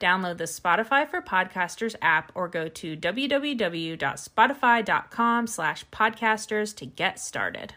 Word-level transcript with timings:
Download 0.00 0.36
the 0.38 0.44
Spotify 0.44 1.06
for 1.06 1.20
Podcasters 1.20 1.94
app 2.00 2.32
or 2.34 2.48
go 2.48 2.68
to 2.68 2.96
www.spotify.com 2.96 5.46
slash 5.46 5.84
podcasters 5.90 6.74
to 6.76 6.86
get 6.86 7.20
started. 7.20 7.74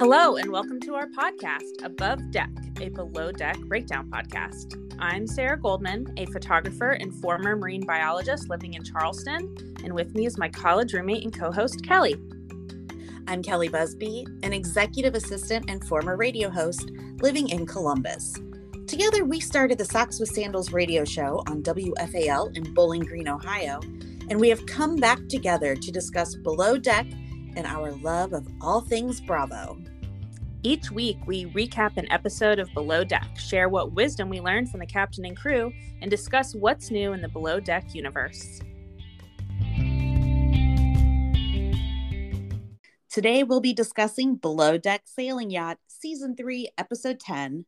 Hello, 0.00 0.36
and 0.36 0.52
welcome 0.52 0.78
to 0.80 0.94
our 0.94 1.08
podcast, 1.08 1.82
Above 1.82 2.30
Deck, 2.30 2.50
a 2.80 2.88
below 2.90 3.32
deck 3.32 3.58
breakdown 3.60 4.10
podcast. 4.10 4.74
I'm 4.98 5.26
Sarah 5.26 5.58
Goldman, 5.58 6.12
a 6.18 6.26
photographer 6.26 6.90
and 6.90 7.14
former 7.22 7.56
marine 7.56 7.86
biologist 7.86 8.50
living 8.50 8.74
in 8.74 8.84
Charleston, 8.84 9.56
and 9.82 9.94
with 9.94 10.14
me 10.14 10.26
is 10.26 10.36
my 10.36 10.50
college 10.50 10.92
roommate 10.92 11.24
and 11.24 11.32
co 11.32 11.50
host, 11.50 11.80
Kelli. 11.82 12.37
I'm 13.28 13.42
Kelli 13.42 13.70
Busby, 13.70 14.26
an 14.42 14.54
executive 14.54 15.14
assistant 15.14 15.68
and 15.68 15.84
former 15.84 16.16
radio 16.16 16.48
host 16.48 16.90
living 17.20 17.50
in 17.50 17.66
Columbus. 17.66 18.32
Together, 18.86 19.22
we 19.22 19.38
started 19.38 19.76
the 19.76 19.84
Socks 19.84 20.18
with 20.18 20.30
Sandals 20.30 20.72
radio 20.72 21.04
show 21.04 21.42
on 21.46 21.62
WFAL 21.62 22.56
in 22.56 22.72
Bowling 22.72 23.02
Green, 23.02 23.28
Ohio, 23.28 23.80
and 24.30 24.40
we 24.40 24.48
have 24.48 24.64
come 24.64 24.96
back 24.96 25.18
together 25.28 25.76
to 25.76 25.92
discuss 25.92 26.36
Below 26.36 26.78
Deck 26.78 27.04
and 27.54 27.66
our 27.66 27.92
love 27.92 28.32
of 28.32 28.48
all 28.62 28.80
things 28.80 29.20
Bravo. 29.20 29.78
Each 30.62 30.90
week, 30.90 31.18
we 31.26 31.44
recap 31.48 31.98
an 31.98 32.10
episode 32.10 32.58
of 32.58 32.72
Below 32.72 33.04
Deck, 33.04 33.28
share 33.38 33.68
what 33.68 33.92
wisdom 33.92 34.30
we 34.30 34.40
learned 34.40 34.70
from 34.70 34.80
the 34.80 34.86
captain 34.86 35.26
and 35.26 35.36
crew, 35.36 35.70
and 36.00 36.10
discuss 36.10 36.54
what's 36.54 36.90
new 36.90 37.12
in 37.12 37.20
the 37.20 37.28
Below 37.28 37.60
Deck 37.60 37.94
universe. 37.94 38.60
Today, 43.18 43.42
we'll 43.42 43.58
be 43.58 43.72
discussing 43.72 44.36
Below 44.36 44.78
Deck 44.78 45.02
Sailing 45.04 45.50
Yacht 45.50 45.78
Season 45.88 46.36
3, 46.36 46.68
Episode 46.78 47.18
10, 47.18 47.64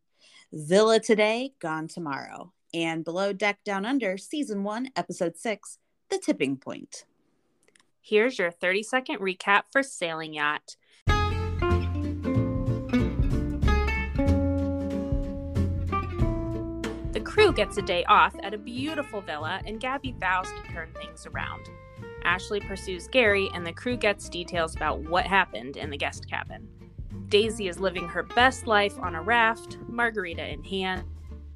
Villa 0.52 1.00
Today, 1.00 1.54
Gone 1.58 1.88
Tomorrow, 1.88 2.52
and 2.72 3.02
Below 3.04 3.32
Deck 3.32 3.58
Down 3.64 3.84
Under 3.84 4.16
Season 4.16 4.62
1, 4.62 4.90
Episode 4.94 5.36
6, 5.36 5.78
The 6.08 6.18
Tipping 6.18 6.56
Point. 6.56 7.04
Here's 8.00 8.38
your 8.38 8.52
30 8.52 8.84
second 8.84 9.18
recap 9.18 9.62
for 9.72 9.82
Sailing 9.82 10.34
Yacht. 10.34 10.76
The 17.10 17.22
crew 17.24 17.52
gets 17.52 17.76
a 17.76 17.82
day 17.82 18.04
off 18.04 18.36
at 18.44 18.54
a 18.54 18.58
beautiful 18.58 19.20
villa, 19.20 19.60
and 19.66 19.80
Gaby 19.80 20.14
vows 20.20 20.46
to 20.46 20.72
turn 20.72 20.90
things 20.94 21.26
around. 21.26 21.68
Ashley 22.24 22.60
pursues 22.60 23.08
Gary, 23.08 23.50
and 23.54 23.66
the 23.66 23.72
crew 23.72 23.96
gets 23.96 24.28
details 24.28 24.74
about 24.76 25.00
what 25.00 25.26
happened 25.26 25.76
in 25.76 25.90
the 25.90 25.96
guest 25.96 26.28
cabin. 26.28 26.68
Daisy 27.28 27.68
is 27.68 27.78
living 27.78 28.08
her 28.08 28.22
best 28.22 28.66
life 28.66 28.98
on 28.98 29.14
a 29.14 29.22
raft, 29.22 29.78
margarita 29.88 30.46
in 30.46 30.64
hand. 30.64 31.04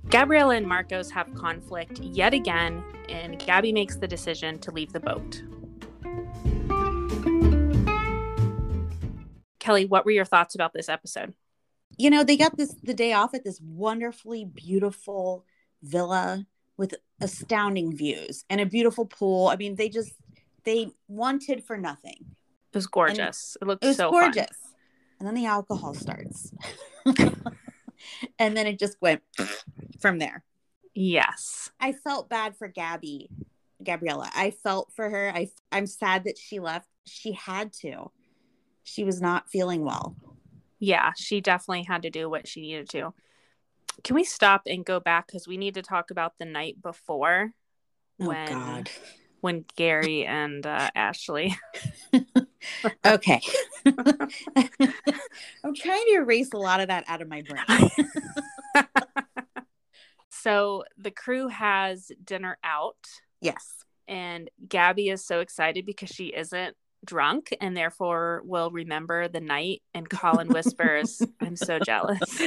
Gabriela 0.08 0.56
and 0.56 0.66
Marcos 0.66 1.10
have 1.10 1.34
conflict 1.34 1.98
yet 2.00 2.34
again, 2.34 2.84
and 3.08 3.38
Gaby 3.38 3.72
makes 3.72 3.96
the 3.96 4.06
decision 4.06 4.58
to 4.60 4.70
leave 4.70 4.92
the 4.92 5.00
boat. 5.00 5.42
Kelli, 9.58 9.88
what 9.88 10.04
were 10.04 10.10
your 10.10 10.26
thoughts 10.26 10.54
about 10.54 10.74
this 10.74 10.88
episode? 10.88 11.34
You 11.96 12.10
know, 12.10 12.22
they 12.22 12.36
got 12.36 12.56
this 12.56 12.74
the 12.82 12.94
day 12.94 13.12
off 13.12 13.34
at 13.34 13.44
this 13.44 13.60
wonderfully 13.60 14.44
beautiful 14.44 15.44
villa 15.82 16.46
with 16.76 16.94
astounding 17.20 17.96
views 17.96 18.44
and 18.50 18.60
a 18.60 18.66
beautiful 18.66 19.06
pool. 19.06 19.48
I 19.48 19.56
mean, 19.56 19.76
they 19.76 19.88
just 19.88 20.12
they 20.64 20.90
wanted 21.08 21.64
for 21.64 21.76
nothing. 21.76 22.16
It 22.72 22.76
was 22.76 22.86
gorgeous. 22.86 23.56
And 23.60 23.66
it 23.66 23.70
looked 23.70 23.84
it 23.84 23.88
was 23.88 23.96
so 23.96 24.10
gorgeous. 24.10 24.46
fun. 24.46 24.72
And 25.18 25.28
then 25.28 25.34
the 25.34 25.46
alcohol 25.46 25.94
starts. 25.94 26.52
and 28.38 28.56
then 28.56 28.66
it 28.66 28.78
just 28.78 28.96
went 29.00 29.22
from 30.00 30.18
there. 30.18 30.44
Yes. 30.94 31.70
I 31.80 31.92
felt 31.92 32.28
bad 32.28 32.56
for 32.56 32.68
Gaby, 32.68 33.30
Gabriela. 33.82 34.30
I 34.34 34.50
felt 34.50 34.92
for 34.94 35.08
her. 35.08 35.32
I 35.34 35.50
I'm 35.72 35.86
sad 35.86 36.24
that 36.24 36.38
she 36.38 36.60
left. 36.60 36.88
She 37.06 37.32
had 37.32 37.72
to. 37.74 38.10
She 38.82 39.04
was 39.04 39.20
not 39.20 39.48
feeling 39.48 39.84
well. 39.84 40.16
Yeah, 40.78 41.12
she 41.16 41.40
definitely 41.40 41.84
had 41.84 42.02
to 42.02 42.10
do 42.10 42.28
what 42.28 42.46
she 42.46 42.60
needed 42.60 42.88
to. 42.90 43.14
Can 44.02 44.16
we 44.16 44.24
stop 44.24 44.62
and 44.66 44.84
go 44.84 45.00
back 45.00 45.26
because 45.26 45.46
we 45.46 45.56
need 45.56 45.74
to 45.74 45.82
talk 45.82 46.10
about 46.10 46.38
the 46.38 46.44
night 46.44 46.82
before 46.82 47.54
Oh 48.20 48.28
when 48.28 48.46
God. 48.46 48.90
When 49.44 49.66
Gary 49.76 50.24
and 50.24 50.66
uh, 50.66 50.88
Ashley. 50.94 51.54
Okay. 53.04 53.42
I'm 53.84 53.94
trying 55.74 56.04
to 56.06 56.14
erase 56.16 56.50
a 56.54 56.56
lot 56.56 56.80
of 56.80 56.88
that 56.88 57.04
out 57.06 57.20
of 57.20 57.28
my 57.28 57.42
brain. 57.42 57.90
so 60.30 60.84
the 60.96 61.10
crew 61.10 61.48
has 61.48 62.10
dinner 62.24 62.56
out, 62.64 62.96
yes. 63.42 63.84
and 64.08 64.48
Gaby 64.66 65.10
is 65.10 65.26
so 65.26 65.40
excited 65.40 65.84
because 65.84 66.08
she 66.08 66.28
isn't 66.28 66.74
drunk 67.04 67.54
and 67.60 67.76
therefore 67.76 68.40
will 68.46 68.70
remember 68.70 69.28
the 69.28 69.40
night. 69.40 69.82
And 69.92 70.08
Colin 70.08 70.48
whispers, 70.48 71.20
"I'm 71.42 71.56
so 71.56 71.78
jealous." 71.78 72.40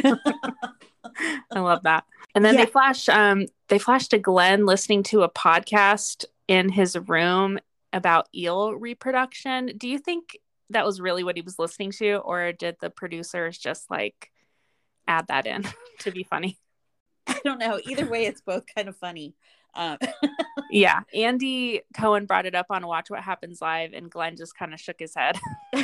I 1.52 1.60
love 1.60 1.84
that. 1.84 2.06
And 2.34 2.44
then 2.44 2.56
Yeah. 2.56 2.66
they 2.66 2.72
flash 2.72 3.08
um 3.08 3.46
they 3.68 3.78
flash 3.78 4.08
to 4.08 4.18
Glenn 4.18 4.66
listening 4.66 5.04
to 5.04 5.22
a 5.22 5.30
podcast 5.30 6.26
in 6.48 6.70
his 6.70 6.98
room 6.98 7.60
about 7.94 8.28
eel 8.36 8.74
reproduction. 8.74 9.72
Do 9.78 9.88
you 9.88 10.00
think 10.00 10.38
that 10.70 10.86
was 10.86 11.00
really 11.00 11.24
what 11.24 11.36
he 11.36 11.42
was 11.42 11.60
listening 11.60 11.92
to 11.94 12.16
or 12.18 12.52
did 12.52 12.78
the 12.82 12.90
producers 12.90 13.58
just 13.58 13.90
like 13.90 14.32
add 15.08 15.28
that 15.28 15.46
in 15.46 15.64
to 16.00 16.12
be 16.12 16.24
funny? 16.24 16.58
I 17.28 17.40
don't 17.44 17.60
know. 17.60 17.80
Either 17.88 18.10
way, 18.10 18.26
it's 18.26 18.42
both 18.42 18.64
kind 18.74 18.88
of 18.88 18.96
funny. 18.96 19.36
Um, 19.76 19.98
Yeah, 20.70 21.02
Andy 21.14 21.82
Cohen 21.96 22.26
brought 22.26 22.46
it 22.46 22.56
up 22.56 22.68
on 22.70 22.86
Watch 22.86 23.10
What 23.10 23.24
Happens 23.24 23.62
Live 23.62 23.94
and 23.94 24.10
Glenn 24.10 24.36
just 24.36 24.58
kind 24.58 24.74
of 24.74 24.80
shook 24.80 25.00
his 25.00 25.16
head. 25.16 25.40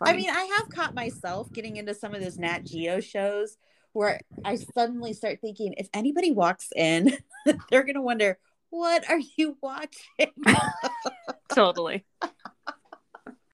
I 0.00 0.14
mean, 0.14 0.30
I 0.30 0.56
have 0.58 0.68
caught 0.70 0.94
myself 0.94 1.52
getting 1.52 1.76
into 1.76 1.94
some 1.94 2.14
of 2.14 2.22
those 2.22 2.38
Nat 2.38 2.64
Geo 2.64 3.00
shows 3.00 3.58
where 3.96 4.20
I 4.44 4.56
suddenly 4.56 5.12
start 5.14 5.40
thinking 5.40 5.74
if 5.78 5.88
anybody 5.94 6.30
walks 6.30 6.68
in, 6.76 7.16
they're 7.70 7.82
going 7.82 7.94
to 7.94 8.02
wonder, 8.02 8.38
what 8.70 9.08
are 9.10 9.20
you 9.36 9.56
watching? 9.62 10.32
totally. 11.54 12.04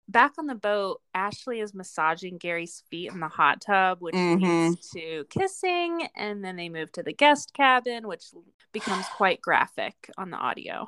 Back 0.08 0.32
on 0.38 0.46
the 0.46 0.54
boat, 0.54 1.00
Ashley 1.14 1.60
is 1.60 1.72
massaging 1.72 2.36
Gary's 2.36 2.82
feet 2.90 3.12
in 3.12 3.20
the 3.20 3.28
hot 3.28 3.62
tub, 3.62 3.98
which 4.00 4.14
Mhm. 4.14 4.70
leads 4.70 4.90
to 4.90 5.24
kissing, 5.30 6.08
and 6.16 6.44
then 6.44 6.56
they 6.56 6.68
move 6.68 6.92
to 6.92 7.02
the 7.02 7.14
guest 7.14 7.54
cabin, 7.54 8.06
which 8.06 8.24
becomes 8.72 9.06
quite 9.08 9.40
graphic 9.40 10.10
on 10.18 10.30
the 10.30 10.36
audio. 10.36 10.86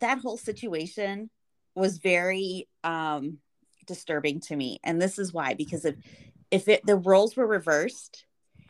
that 0.00 0.18
whole 0.18 0.36
situation 0.36 1.30
was 1.74 1.96
very 1.96 2.68
um, 2.84 3.38
disturbing 3.86 4.40
to 4.40 4.54
me. 4.54 4.78
And 4.84 5.00
this 5.00 5.18
is 5.18 5.32
why, 5.32 5.54
because 5.54 5.86
if, 5.86 5.94
if 6.50 6.68
it, 6.68 6.84
the 6.84 6.96
roles 6.96 7.34
were 7.34 7.46
reversed, 7.46 8.25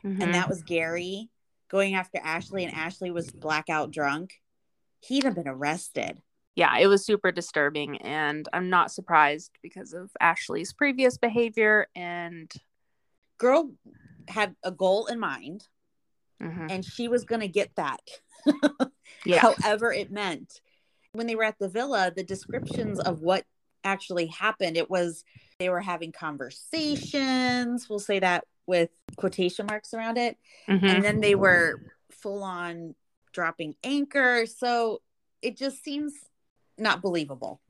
Mhm. 0.06 0.22
and 0.22 0.34
that 0.34 0.48
was 0.48 0.62
Gary 0.62 1.28
going 1.68 1.94
after 1.94 2.18
Ashley, 2.22 2.64
and 2.64 2.72
Ashley 2.72 3.10
was 3.10 3.30
blackout 3.32 3.90
drunk, 3.90 4.40
he'd 5.00 5.24
have 5.24 5.34
been 5.34 5.48
arrested. 5.48 6.22
yeah, 6.54 6.78
it 6.78 6.86
was 6.86 7.04
super 7.04 7.30
disturbing, 7.32 7.98
and 7.98 8.48
I'm 8.52 8.70
not 8.70 8.90
surprised 8.90 9.58
because 9.62 9.92
of 9.92 10.10
Ashley's 10.20 10.72
previous 10.72 11.18
behavior. 11.18 11.86
And 11.94 12.50
Girl 13.36 13.72
had 14.28 14.56
a 14.62 14.70
goal 14.70 15.06
in 15.06 15.18
mind, 15.20 15.68
Mhm. 16.40 16.70
and 16.70 16.84
she 16.84 17.08
was 17.08 17.24
going 17.24 17.40
to 17.42 17.48
get 17.48 17.74
that 17.76 18.00
Yeah. 19.26 19.40
however 19.40 19.92
it 19.92 20.10
meant 20.10 20.60
when 21.12 21.26
they 21.26 21.34
were 21.34 21.44
at 21.44 21.58
the 21.58 21.68
villa 21.68 22.12
the 22.14 22.22
descriptions 22.22 23.00
of 23.00 23.20
what 23.22 23.44
actually 23.84 24.26
happened 24.26 24.76
it 24.76 24.88
was 24.90 25.24
they 25.58 25.68
were 25.68 25.80
having 25.80 26.12
conversations 26.12 27.88
we'll 27.88 27.98
say 27.98 28.18
that 28.18 28.44
with 28.66 28.90
quotation 29.16 29.66
marks 29.66 29.94
around 29.94 30.18
it 30.18 30.36
Mhm. 30.68 30.82
and 30.82 31.04
then 31.04 31.20
they 31.20 31.34
were 31.34 31.80
full 32.10 32.42
on 32.42 32.94
dropping 33.32 33.74
anchor 33.84 34.46
so 34.46 35.02
it 35.42 35.56
just 35.56 35.82
seems 35.82 36.12
not 36.78 37.02
believable 37.02 37.60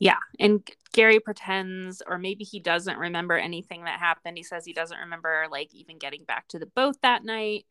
Yeah. 0.00 0.18
And 0.40 0.68
Gary 0.92 1.20
pretends, 1.20 2.02
or 2.04 2.18
maybe 2.18 2.42
he 2.42 2.58
doesn't 2.58 2.98
remember 2.98 3.38
anything 3.38 3.84
that 3.84 4.00
happened. 4.00 4.36
He 4.36 4.42
says 4.42 4.64
he 4.64 4.72
doesn't 4.72 4.98
remember, 4.98 5.46
like, 5.48 5.72
even 5.72 5.96
getting 5.98 6.24
back 6.24 6.48
to 6.48 6.58
the 6.58 6.66
boat 6.66 6.96
that 7.02 7.22
night. 7.22 7.66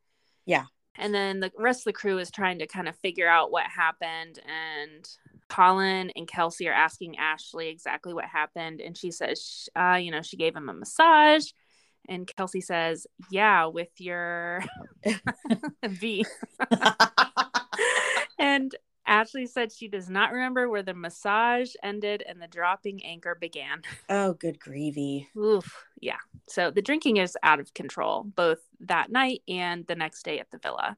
Yeah. 0.45 0.65
And 0.95 1.13
then 1.13 1.41
the 1.41 1.51
rest 1.57 1.81
of 1.81 1.85
the 1.85 1.99
crew 1.99 2.17
is 2.17 2.31
trying 2.31 2.59
to 2.59 2.67
kind 2.67 2.87
of 2.87 2.95
figure 2.97 3.27
out 3.27 3.51
what 3.51 3.65
happened. 3.65 4.39
And 4.47 5.09
Colin 5.49 6.09
and 6.15 6.25
Kelsey 6.25 6.69
are 6.69 6.73
asking 6.73 7.17
Ashley 7.17 7.67
exactly 7.67 8.13
what 8.13 8.25
happened. 8.25 8.79
And 8.79 8.97
she 8.97 9.11
says, 9.11 9.67
uh, 9.75 9.99
you 10.01 10.11
know, 10.11 10.21
she 10.21 10.37
gave 10.37 10.55
him 10.55 10.69
a 10.69 10.73
massage. 10.73 11.51
And 12.09 12.29
Kelsey 12.35 12.59
says, 12.59 13.05
yeah, 13.29 13.65
with 13.65 13.91
your 13.99 14.63
V. 15.87 16.25
and 18.39 18.75
Ashley 19.05 19.45
said 19.45 19.71
she 19.71 19.87
does 19.87 20.09
not 20.09 20.31
remember 20.31 20.69
where 20.69 20.83
the 20.83 20.93
massage 20.93 21.73
ended 21.83 22.23
and 22.27 22.41
the 22.41 22.47
dropping 22.47 23.05
anchor 23.05 23.35
began. 23.39 23.83
oh 24.09 24.33
good 24.33 24.59
gravy 24.59 25.27
Oof. 25.37 25.83
Yeah. 26.01 26.17
So 26.47 26.71
the 26.71 26.81
drinking 26.81 27.17
is 27.17 27.37
out 27.43 27.59
of 27.59 27.73
control, 27.73 28.23
both 28.23 28.59
that 28.81 29.11
night 29.11 29.41
and 29.47 29.85
the 29.87 29.95
next 29.95 30.23
day 30.23 30.39
at 30.39 30.49
the 30.51 30.57
villa. 30.57 30.97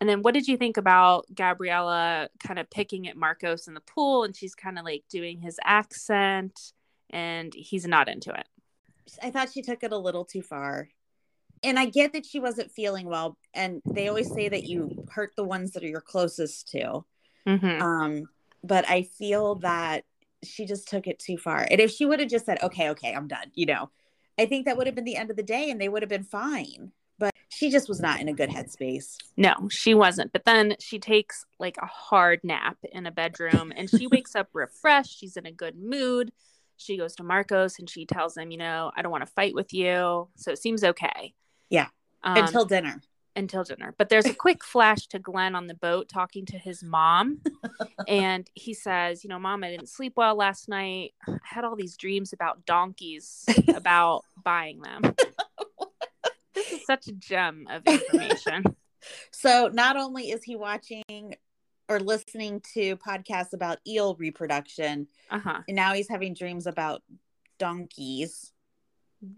And 0.00 0.08
then 0.08 0.22
what 0.22 0.34
did 0.34 0.46
you 0.46 0.56
think 0.56 0.76
about 0.76 1.26
Gabriela 1.34 2.28
kind 2.38 2.58
of 2.58 2.70
picking 2.70 3.08
at 3.08 3.16
Marcos 3.16 3.66
in 3.66 3.74
the 3.74 3.80
pool 3.80 4.24
and 4.24 4.36
she's 4.36 4.54
kind 4.54 4.78
of 4.78 4.84
like 4.84 5.04
doing 5.10 5.40
his 5.40 5.58
accent 5.64 6.72
and 7.10 7.52
he's 7.54 7.86
not 7.86 8.08
into 8.08 8.30
it? 8.30 8.46
I 9.22 9.30
thought 9.30 9.52
she 9.52 9.62
took 9.62 9.82
it 9.82 9.92
a 9.92 9.98
little 9.98 10.24
too 10.24 10.42
far. 10.42 10.88
And 11.62 11.78
I 11.78 11.86
get 11.86 12.12
that 12.12 12.24
she 12.24 12.38
wasn't 12.38 12.70
feeling 12.70 13.06
well. 13.08 13.36
And 13.52 13.82
they 13.84 14.08
always 14.08 14.32
say 14.32 14.48
that 14.48 14.64
you 14.64 15.06
hurt 15.10 15.32
the 15.36 15.44
ones 15.44 15.72
that 15.72 15.82
are 15.82 15.88
your 15.88 16.00
closest 16.00 16.68
to. 16.70 17.04
Mm-hmm. 17.46 17.82
Um, 17.82 18.28
but 18.62 18.88
I 18.88 19.02
feel 19.02 19.56
that 19.56 20.04
she 20.44 20.66
just 20.66 20.88
took 20.88 21.06
it 21.06 21.18
too 21.18 21.36
far. 21.36 21.66
And 21.70 21.80
if 21.80 21.90
she 21.90 22.06
would 22.06 22.20
have 22.20 22.28
just 22.28 22.46
said, 22.46 22.62
okay, 22.62 22.90
okay, 22.90 23.12
I'm 23.12 23.26
done, 23.26 23.50
you 23.54 23.66
know, 23.66 23.90
I 24.38 24.46
think 24.46 24.66
that 24.66 24.76
would 24.76 24.86
have 24.86 24.94
been 24.94 25.04
the 25.04 25.16
end 25.16 25.30
of 25.30 25.36
the 25.36 25.42
day 25.42 25.70
and 25.70 25.80
they 25.80 25.88
would 25.88 26.02
have 26.02 26.08
been 26.08 26.22
fine. 26.22 26.92
But 27.18 27.34
she 27.48 27.70
just 27.70 27.88
was 27.88 28.00
not 28.00 28.20
in 28.20 28.28
a 28.28 28.32
good 28.32 28.50
headspace. 28.50 29.16
No, 29.36 29.68
she 29.68 29.94
wasn't. 29.94 30.32
But 30.32 30.44
then 30.44 30.76
she 30.78 31.00
takes 31.00 31.44
like 31.58 31.76
a 31.82 31.86
hard 31.86 32.40
nap 32.44 32.76
in 32.92 33.06
a 33.06 33.10
bedroom 33.10 33.72
and 33.74 33.90
she 33.90 34.06
wakes 34.06 34.36
up 34.36 34.48
refreshed. 34.52 35.18
She's 35.18 35.36
in 35.36 35.46
a 35.46 35.50
good 35.50 35.76
mood. 35.76 36.30
She 36.78 36.96
goes 36.96 37.14
to 37.16 37.24
Marcos 37.24 37.78
and 37.78 37.90
she 37.90 38.06
tells 38.06 38.36
him, 38.36 38.50
you 38.50 38.56
know, 38.58 38.90
I 38.96 39.02
don't 39.02 39.12
want 39.12 39.26
to 39.26 39.32
fight 39.32 39.54
with 39.54 39.74
you. 39.74 40.28
So 40.36 40.52
it 40.52 40.58
seems 40.58 40.82
okay. 40.82 41.34
Yeah. 41.68 41.88
Um, 42.22 42.38
Until 42.38 42.64
dinner. 42.64 43.02
until 43.36 43.62
dinner. 43.64 43.94
But 43.98 44.08
there's 44.08 44.26
a 44.26 44.34
quick 44.34 44.64
flash 44.64 45.06
to 45.08 45.18
Glenn 45.18 45.54
on 45.54 45.66
the 45.66 45.74
boat 45.74 46.08
talking 46.08 46.46
to 46.46 46.58
his 46.58 46.82
mom. 46.82 47.40
and 48.08 48.48
he 48.54 48.74
says, 48.74 49.22
You 49.22 49.28
know, 49.28 49.38
mom, 49.38 49.64
I 49.64 49.70
didn't 49.70 49.88
sleep 49.88 50.14
well 50.16 50.34
last 50.34 50.68
night. 50.68 51.14
I 51.26 51.36
had 51.42 51.64
all 51.64 51.76
these 51.76 51.96
dreams 51.96 52.32
about 52.32 52.64
donkeys, 52.64 53.44
about 53.74 54.24
buying 54.42 54.80
them. 54.80 55.02
this 56.54 56.72
is 56.72 56.86
such 56.86 57.06
a 57.08 57.12
gem 57.12 57.66
of 57.70 57.82
information. 57.86 58.64
So 59.30 59.70
not 59.72 59.96
only 59.96 60.30
is 60.30 60.42
he 60.42 60.56
watching 60.56 61.36
or 61.88 62.00
listening 62.00 62.60
to 62.74 62.96
podcasts 62.96 63.52
about 63.52 63.78
eel 63.86 64.14
reproduction, 64.16 65.06
Uh 65.30 65.38
huh. 65.38 65.60
and 65.66 65.76
now 65.76 65.92
he's 65.94 66.08
having 66.08 66.34
dreams 66.34 66.66
about 66.66 67.02
donkeys, 67.58 68.52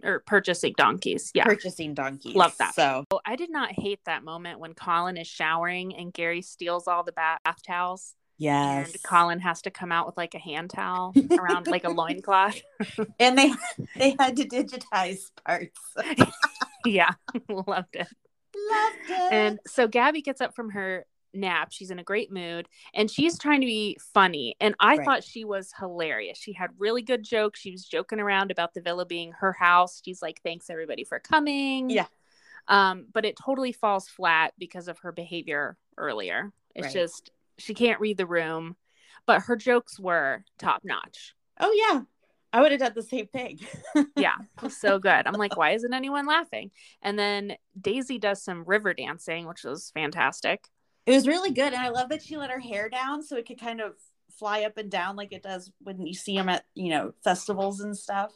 Or 0.02 0.20
purchasing 0.26 0.74
donkeys. 0.76 1.30
Yeah. 1.34 1.44
purchasing 1.44 1.94
donkeys. 1.94 2.34
Love 2.36 2.56
that. 2.58 2.74
So 2.74 3.04
Oh, 3.10 3.20
I 3.24 3.36
did 3.36 3.50
not 3.50 3.72
hate 3.72 4.00
that 4.04 4.22
moment 4.24 4.58
when 4.60 4.74
Colin 4.74 5.16
is 5.16 5.26
showering 5.26 5.94
and 5.96 6.12
Gary 6.12 6.42
steals 6.42 6.86
all 6.86 7.02
the 7.02 7.12
bath 7.12 7.40
towels. 7.66 8.14
yes, 8.36 8.92
And 8.92 9.02
Colin 9.02 9.40
has 9.40 9.62
to 9.62 9.70
come 9.70 9.90
out 9.92 10.06
with 10.06 10.16
like 10.18 10.34
a 10.34 10.38
hand 10.38 10.70
towel 10.70 11.14
around 11.30 11.66
like 11.66 11.84
a 11.84 11.88
loincloth. 12.00 12.60
and 13.18 13.38
they 13.38 13.52
they 13.96 14.14
had 14.18 14.36
to 14.36 14.44
digitize 14.46 15.30
parts. 15.46 15.80
yeah. 16.84 17.12
Loved 17.48 17.94
it. 17.96 18.08
Loved 18.54 19.08
it. 19.08 19.32
And 19.32 19.60
so 19.66 19.88
Gaby 19.88 20.20
gets 20.22 20.40
up 20.42 20.54
from 20.54 20.70
her 20.70 21.06
nap. 21.32 21.68
She's 21.72 21.90
in 21.90 21.98
a 21.98 22.04
great 22.04 22.32
mood 22.32 22.68
and 22.94 23.10
she's 23.10 23.38
trying 23.38 23.60
to 23.60 23.66
be 23.66 23.96
funny. 24.14 24.56
And 24.60 24.74
I 24.80 24.96
Right. 24.96 25.04
thought 25.04 25.24
she 25.24 25.44
was 25.44 25.72
hilarious. 25.78 26.38
She 26.38 26.52
had 26.52 26.70
really 26.78 27.02
good 27.02 27.22
jokes. 27.22 27.60
She 27.60 27.70
was 27.70 27.84
joking 27.84 28.20
around 28.20 28.50
about 28.50 28.74
the 28.74 28.80
villa 28.80 29.06
being 29.06 29.32
her 29.32 29.52
house. 29.52 30.00
She's 30.04 30.22
like, 30.22 30.40
thanks 30.42 30.70
everybody 30.70 31.04
for 31.04 31.18
coming. 31.20 31.90
Yeah. 31.90 32.06
Um, 32.68 33.06
but 33.12 33.24
it 33.24 33.36
totally 33.36 33.72
falls 33.72 34.08
flat 34.08 34.52
because 34.58 34.88
of 34.88 34.98
her 35.00 35.12
behavior 35.12 35.76
earlier. 35.96 36.52
It's 36.74 36.86
Right. 36.86 36.92
just 36.94 37.30
she 37.58 37.74
can't 37.74 38.00
read 38.00 38.16
the 38.16 38.26
room. 38.26 38.76
But 39.26 39.42
her 39.42 39.56
jokes 39.56 39.98
were 40.00 40.44
top 40.58 40.82
notch. 40.84 41.34
oh 41.60 41.72
yeah, 41.72 42.02
I 42.52 42.60
would 42.62 42.72
have 42.72 42.80
done 42.80 42.92
the 42.94 43.02
same 43.02 43.26
thing. 43.26 43.60
Yeah, 44.16 44.36
so 44.68 44.98
good. 44.98 45.26
I'm 45.26 45.34
like, 45.34 45.56
why 45.56 45.70
isn't 45.70 45.92
anyone 45.94 46.26
laughing? 46.26 46.70
And 47.02 47.18
then 47.18 47.56
Daisy 47.80 48.18
does 48.18 48.42
some 48.42 48.64
river 48.64 48.92
dancing, 48.92 49.46
which 49.46 49.64
was 49.64 49.90
fantastic. 49.94 50.66
It 51.10 51.14
was 51.14 51.26
really 51.26 51.50
good, 51.50 51.72
and 51.72 51.82
I 51.82 51.88
love 51.88 52.08
that 52.10 52.22
she 52.22 52.36
let 52.36 52.50
her 52.50 52.60
hair 52.60 52.88
down 52.88 53.22
so 53.22 53.36
it 53.36 53.46
could 53.46 53.60
kind 53.60 53.80
of 53.80 53.94
fly 54.38 54.62
up 54.62 54.78
and 54.78 54.90
down 54.90 55.16
like 55.16 55.32
it 55.32 55.42
does 55.42 55.70
when 55.80 56.06
you 56.06 56.14
see 56.14 56.36
them 56.36 56.48
at 56.48 56.64
you 56.74 56.90
know 56.90 57.12
festivals 57.24 57.80
and 57.80 57.96
stuff. 57.96 58.32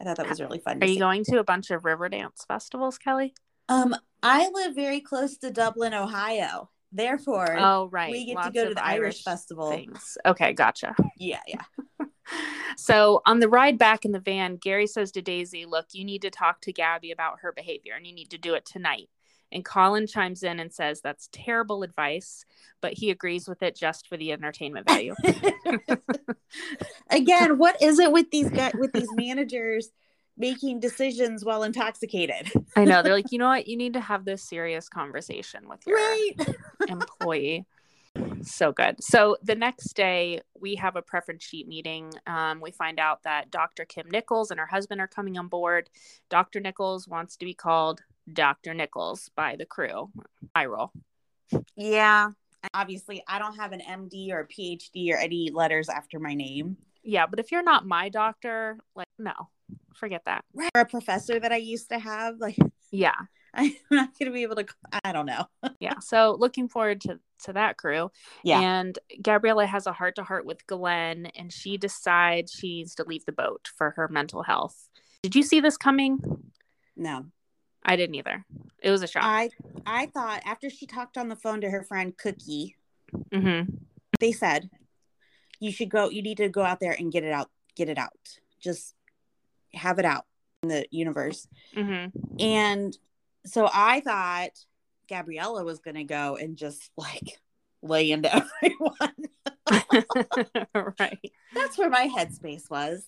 I 0.00 0.04
thought 0.04 0.16
that 0.16 0.28
was 0.28 0.40
really 0.40 0.58
fun. 0.58 0.82
Are 0.82 0.86
you 0.86 0.94
see. 0.94 0.98
going 1.00 1.24
to 1.24 1.38
a 1.38 1.44
bunch 1.44 1.70
of 1.70 1.84
river 1.84 2.08
dance 2.08 2.44
festivals, 2.48 2.98
Kelli? 2.98 3.32
Um, 3.68 3.94
I 4.22 4.48
live 4.54 4.74
very 4.74 5.00
close 5.00 5.36
to 5.38 5.50
Dublin, 5.50 5.92
Ohio. 5.92 6.70
Therefore, 6.92 7.56
Oh, 7.58 7.88
right. 7.92 8.10
we 8.10 8.24
get 8.24 8.42
to 8.42 8.50
go 8.50 8.68
to 8.68 8.74
the 8.74 8.84
Irish, 8.84 9.22
festival. 9.22 9.70
things. 9.70 10.16
Okay, 10.24 10.54
gotcha. 10.54 10.94
Yeah, 11.18 11.40
yeah. 11.46 11.60
So 12.76 13.22
on 13.26 13.40
the 13.40 13.48
ride 13.48 13.76
back 13.76 14.04
in 14.04 14.12
the 14.12 14.20
van, 14.20 14.56
Gary 14.56 14.86
says 14.86 15.10
to 15.12 15.22
Daisy, 15.22 15.66
Look, 15.66 15.86
you 15.92 16.04
need 16.04 16.22
to 16.22 16.30
talk 16.30 16.60
to 16.62 16.72
Gaby 16.72 17.10
about 17.10 17.40
her 17.40 17.52
behavior 17.52 17.94
and 17.96 18.06
you 18.06 18.12
need 18.14 18.30
to 18.30 18.38
do 18.38 18.54
it 18.54 18.64
tonight. 18.64 19.08
And 19.50 19.64
Colin 19.64 20.06
chimes 20.06 20.42
in 20.42 20.60
and 20.60 20.72
says 20.72 21.00
that's 21.00 21.28
terrible 21.32 21.82
advice, 21.82 22.44
but 22.80 22.92
he 22.94 23.10
agrees 23.10 23.48
with 23.48 23.62
it 23.62 23.74
just 23.76 24.06
for 24.06 24.16
the 24.16 24.32
entertainment 24.32 24.86
value. 24.86 25.14
Again, 27.10 27.58
what 27.58 27.80
is 27.82 27.98
it 27.98 28.12
with 28.12 28.30
these 28.30 28.50
guys 28.50 28.72
with 28.78 28.92
these 28.92 29.12
managers 29.12 29.90
making 30.36 30.80
decisions 30.80 31.44
while 31.44 31.62
intoxicated? 31.62 32.52
I 32.76 32.84
know. 32.84 33.02
They're 33.02 33.14
like, 33.14 33.32
you 33.32 33.38
know 33.38 33.48
what? 33.48 33.66
You 33.68 33.76
need 33.76 33.94
to 33.94 34.00
have 34.00 34.24
this 34.24 34.42
serious 34.42 34.88
conversation 34.88 35.68
with 35.68 35.86
your 35.86 35.96
Right. 35.96 36.34
employee. 36.88 37.66
So 38.42 38.72
good. 38.72 39.02
So 39.02 39.36
the 39.42 39.54
next 39.54 39.94
day, 39.94 40.42
we 40.60 40.76
have 40.76 40.96
a 40.96 41.02
preference 41.02 41.44
sheet 41.44 41.66
meeting. 41.68 42.12
Um, 42.26 42.60
we 42.60 42.70
find 42.70 42.98
out 43.00 43.22
that 43.24 43.50
Dr. 43.50 43.84
Kim 43.84 44.08
Nichols 44.10 44.50
and 44.50 44.60
her 44.60 44.66
husband 44.66 45.00
are 45.00 45.08
coming 45.08 45.38
on 45.38 45.48
board. 45.48 45.88
Dr. 46.28 46.60
Nichols 46.60 47.08
wants 47.08 47.36
to 47.36 47.44
be 47.44 47.54
called 47.54 48.02
Dr. 48.32 48.74
Nichols 48.74 49.30
by 49.36 49.56
the 49.56 49.66
crew. 49.66 50.10
I 50.54 50.66
roll. 50.66 50.92
Yeah. 51.76 52.30
Obviously, 52.74 53.22
I 53.28 53.38
don't 53.38 53.56
have 53.56 53.72
an 53.72 53.80
MD 53.80 54.32
or 54.32 54.40
a 54.40 54.46
PhD 54.48 55.12
or 55.12 55.16
any 55.16 55.50
letters 55.52 55.88
after 55.88 56.18
my 56.18 56.34
name. 56.34 56.76
Yeah, 57.02 57.26
but 57.26 57.38
if 57.38 57.52
you're 57.52 57.62
not 57.62 57.86
my 57.86 58.08
doctor, 58.08 58.78
like, 58.94 59.06
no, 59.18 59.32
forget 59.94 60.22
that. 60.26 60.44
Or 60.54 60.80
a 60.80 60.84
professor 60.84 61.38
that 61.38 61.52
I 61.52 61.56
used 61.56 61.88
to 61.90 61.98
have. 61.98 62.38
Like, 62.38 62.56
Yeah. 62.90 63.14
I'm 63.54 63.72
not 63.90 64.18
going 64.18 64.30
to 64.30 64.34
be 64.34 64.42
able 64.42 64.56
to, 64.56 64.66
I 65.04 65.12
don't 65.12 65.26
know. 65.26 65.46
Yeah. 65.80 66.00
So 66.00 66.36
looking 66.38 66.68
forward 66.68 67.00
to, 67.02 67.18
to 67.44 67.54
that 67.54 67.76
crew. 67.78 68.10
Yeah. 68.42 68.60
And 68.60 68.98
Gabriela 69.22 69.64
has 69.64 69.86
a 69.86 69.92
heart 69.92 70.16
to 70.16 70.22
heart 70.22 70.44
with 70.44 70.66
Glenn 70.66 71.26
and 71.34 71.52
she 71.52 71.78
decides 71.78 72.52
she 72.52 72.78
needs 72.78 72.94
to 72.96 73.04
leave 73.04 73.24
the 73.24 73.32
boat 73.32 73.68
for 73.74 73.92
her 73.92 74.08
mental 74.08 74.42
health. 74.42 74.88
Did 75.22 75.34
you 75.34 75.42
see 75.42 75.60
this 75.60 75.76
coming? 75.76 76.18
No. 76.96 77.26
I 77.88 77.96
didn't 77.96 78.16
either. 78.16 78.44
It 78.80 78.90
was 78.90 79.02
a 79.02 79.06
shock. 79.06 79.24
I 79.24 79.50
I 79.86 80.06
thought 80.06 80.42
after 80.44 80.70
she 80.70 80.86
talked 80.86 81.16
on 81.16 81.28
the 81.28 81.36
phone 81.36 81.62
to 81.62 81.70
her 81.70 81.82
friend 81.82 82.16
Cookie, 82.16 82.76
mm-hmm. 83.32 83.70
they 84.20 84.32
said 84.32 84.70
you 85.60 85.72
should 85.72 85.88
go 85.88 86.08
you 86.08 86.22
need 86.22 86.36
to 86.36 86.48
go 86.48 86.62
out 86.62 86.80
there 86.80 86.94
and 86.98 87.12
get 87.12 87.24
it 87.24 87.32
out 87.32 87.50
get 87.76 87.88
it 87.88 87.98
out 87.98 88.12
just 88.60 88.94
have 89.74 89.98
it 89.98 90.04
out 90.04 90.24
in 90.62 90.68
the 90.68 90.86
universe 90.90 91.46
Mm-hmm. 91.74 92.40
and 92.40 92.96
so 93.46 93.68
i 93.72 94.00
thought 94.00 94.50
gabriela 95.08 95.64
was 95.64 95.78
going 95.78 95.96
to 95.96 96.04
go 96.04 96.36
and 96.36 96.56
just 96.56 96.90
like 96.96 97.38
lay 97.82 98.10
into 98.10 98.34
everyone 98.62 99.14
right. 100.98 101.32
that's 101.54 101.78
where 101.78 101.90
my 101.90 102.08
headspace 102.08 102.68
was 102.70 103.06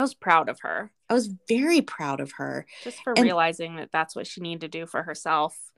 I 0.00 0.04
was 0.04 0.14
proud 0.14 0.48
of 0.48 0.58
her 0.62 0.90
i 1.08 1.14
was 1.14 1.28
very 1.46 1.80
proud 1.82 2.20
of 2.20 2.32
her 2.38 2.66
just 2.82 3.02
for 3.04 3.12
And- 3.14 3.22
realizing 3.24 3.76
that 3.76 3.90
that's 3.92 4.16
what 4.16 4.26
she 4.26 4.40
needed 4.40 4.62
to 4.62 4.68
do 4.78 4.86
for 4.86 5.02
herself. 5.02 5.70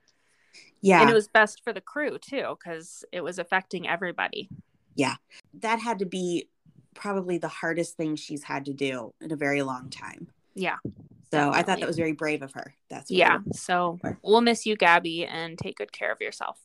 Yeah. 0.81 1.01
And 1.01 1.09
it 1.09 1.13
was 1.13 1.27
best 1.27 1.61
for 1.63 1.73
the 1.73 1.81
crew 1.81 2.17
too, 2.17 2.55
because 2.57 3.03
it 3.11 3.21
was 3.21 3.37
affecting 3.37 3.85
everybody. 3.85 4.47
Yeah. 4.95 5.15
That 5.59 5.79
had 5.79 5.99
to 5.99 6.05
be 6.05 6.47
probably 6.93 7.37
the 7.37 7.49
hardest 7.49 7.97
thing 7.97 8.15
she's 8.15 8.43
had 8.43 8.63
to 8.65 8.73
do 8.73 9.13
in 9.19 9.33
a 9.33 9.35
very 9.35 9.61
long 9.61 9.89
time. 9.89 10.29
Yeah. 10.53 10.77
So 11.33 11.51
I 11.51 11.63
thought 11.63 11.79
that 11.81 11.87
was 11.87 11.97
very 11.97 12.13
brave 12.13 12.41
of 12.41 12.53
her. 12.53 12.75
That's 12.89 13.11
what 13.11 13.17
Yeah. 13.17 13.39
So 13.53 13.97
Sure. 14.01 14.17
we'll 14.23 14.39
miss 14.41 14.65
you, 14.65 14.77
Gaby, 14.77 15.25
and 15.25 15.57
take 15.57 15.75
good 15.75 15.91
care 15.91 16.13
of 16.13 16.21
yourself. 16.21 16.59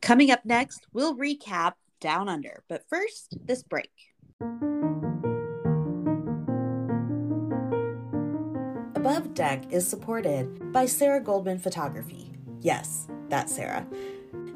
Coming 0.00 0.30
up 0.30 0.44
next, 0.44 0.86
we'll 0.92 1.16
recap 1.16 1.72
Down 1.98 2.28
Under. 2.28 2.62
But 2.68 2.84
first, 2.88 3.34
this 3.44 3.64
break. 3.64 3.90
Above 9.04 9.34
Deck 9.34 9.70
is 9.70 9.86
supported 9.86 10.72
by 10.72 10.86
Sarah 10.86 11.20
Goldman 11.20 11.58
Photography. 11.58 12.32
Yes, 12.62 13.06
that's 13.28 13.54
Sarah. 13.54 13.86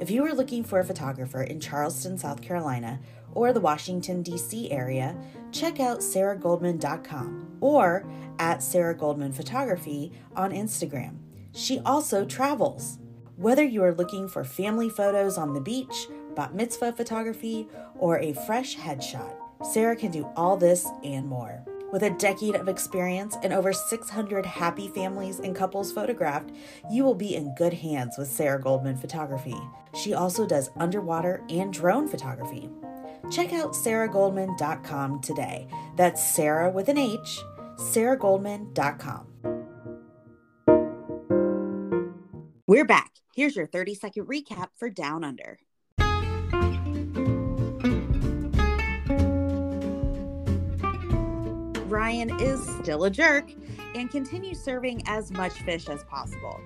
If 0.00 0.10
you 0.10 0.24
are 0.24 0.32
looking 0.32 0.64
for 0.64 0.80
a 0.80 0.84
photographer 0.84 1.42
in 1.42 1.60
Charleston, 1.60 2.16
South 2.16 2.40
Carolina, 2.40 2.98
or 3.32 3.52
the 3.52 3.60
Washington, 3.60 4.22
D.C. 4.22 4.70
area, 4.70 5.14
check 5.52 5.80
out 5.80 5.98
sarahgoldman.com 5.98 7.58
or 7.60 8.08
at 8.38 8.62
Sarah 8.62 8.94
Goldman 8.94 9.34
Photography 9.34 10.12
on 10.34 10.52
Instagram. 10.52 11.18
She 11.52 11.80
also 11.80 12.24
travels. 12.24 13.00
Whether 13.36 13.64
you 13.64 13.82
are 13.84 13.94
looking 13.94 14.28
for 14.28 14.44
family 14.44 14.88
photos 14.88 15.36
on 15.36 15.52
the 15.52 15.60
beach, 15.60 16.06
bat 16.34 16.54
mitzvah 16.54 16.94
photography, 16.94 17.68
or 17.98 18.18
a 18.18 18.32
fresh 18.32 18.78
headshot, 18.78 19.36
Sarah 19.62 19.94
can 19.94 20.10
do 20.10 20.26
all 20.36 20.56
this 20.56 20.86
and 21.04 21.26
more. 21.26 21.66
With 21.90 22.02
a 22.02 22.10
decade 22.10 22.54
of 22.54 22.68
experience 22.68 23.36
and 23.42 23.52
over 23.52 23.72
600 23.72 24.44
happy 24.44 24.88
families 24.88 25.38
and 25.38 25.56
couples 25.56 25.90
photographed, 25.90 26.50
you 26.90 27.02
will 27.02 27.14
be 27.14 27.34
in 27.34 27.54
good 27.54 27.72
hands 27.72 28.16
with 28.18 28.28
Sarah 28.28 28.60
Goldman 28.60 28.96
Photography. 28.96 29.56
She 29.94 30.12
also 30.12 30.46
does 30.46 30.70
underwater 30.76 31.42
and 31.48 31.72
drone 31.72 32.06
photography. 32.06 32.68
Check 33.30 33.52
out 33.54 33.72
sarahgoldman.com 33.72 35.20
today. 35.22 35.66
That's 35.96 36.22
Sarah 36.22 36.70
with 36.70 36.88
an 36.88 36.98
H, 36.98 37.40
sarahgoldman.com. 37.76 39.26
We're 42.66 42.84
back. 42.84 43.12
Here's 43.34 43.56
your 43.56 43.66
30 43.66 43.94
second 43.94 44.26
recap 44.26 44.68
for 44.76 44.90
Down 44.90 45.24
Under. 45.24 45.58
Ryan 51.90 52.38
is 52.40 52.66
still 52.80 53.04
a 53.04 53.10
jerk 53.10 53.50
and 53.94 54.10
continues 54.10 54.60
serving 54.60 55.02
as 55.06 55.30
much 55.30 55.54
fish 55.62 55.88
as 55.88 56.04
possible. 56.04 56.60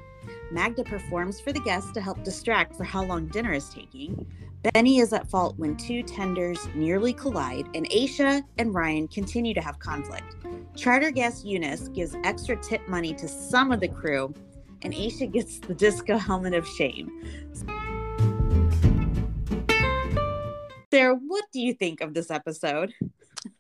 Magda 0.51 0.83
performs 0.83 1.41
for 1.41 1.53
the 1.53 1.61
guests 1.61 1.93
to 1.93 2.01
help 2.01 2.23
distract 2.25 2.75
for 2.75 2.85
how 2.85 3.05
long 3.05 3.27
dinner 3.29 3.53
is 3.53 3.69
taking. 3.69 4.27
Benny 4.75 4.99
is 4.99 5.13
at 5.13 5.29
fault 5.29 5.57
when 5.59 5.77
two 5.77 6.03
tenders 6.03 6.69
nearly 6.75 7.13
collide, 7.13 7.67
and 7.75 7.89
Aesha 7.91 8.43
and 8.59 8.75
Ryan 8.75 9.09
continue 9.09 9.55
to 9.55 9.61
have 9.61 9.79
conflict. 9.79 10.37
Charter 10.77 11.11
guest 11.11 11.45
Eunice 11.45 11.89
gives 11.89 12.17
extra 12.25 12.57
tip 12.57 12.87
money 12.89 13.15
to 13.15 13.29
some 13.29 13.73
of 13.73 13.81
the 13.81 13.89
crew, 13.89 14.35
and 14.83 14.93
Aesha 14.93 15.31
gets 15.31 15.59
the 15.59 15.75
disco 15.75 16.17
helmet 16.17 16.55
of 16.55 16.67
shame. 16.67 17.11
Sarah, 20.93 21.15
what 21.15 21.45
do 21.53 21.61
you 21.61 21.75
think 21.75 22.01
of 22.01 22.13
this 22.13 22.31
episode? 22.31 22.93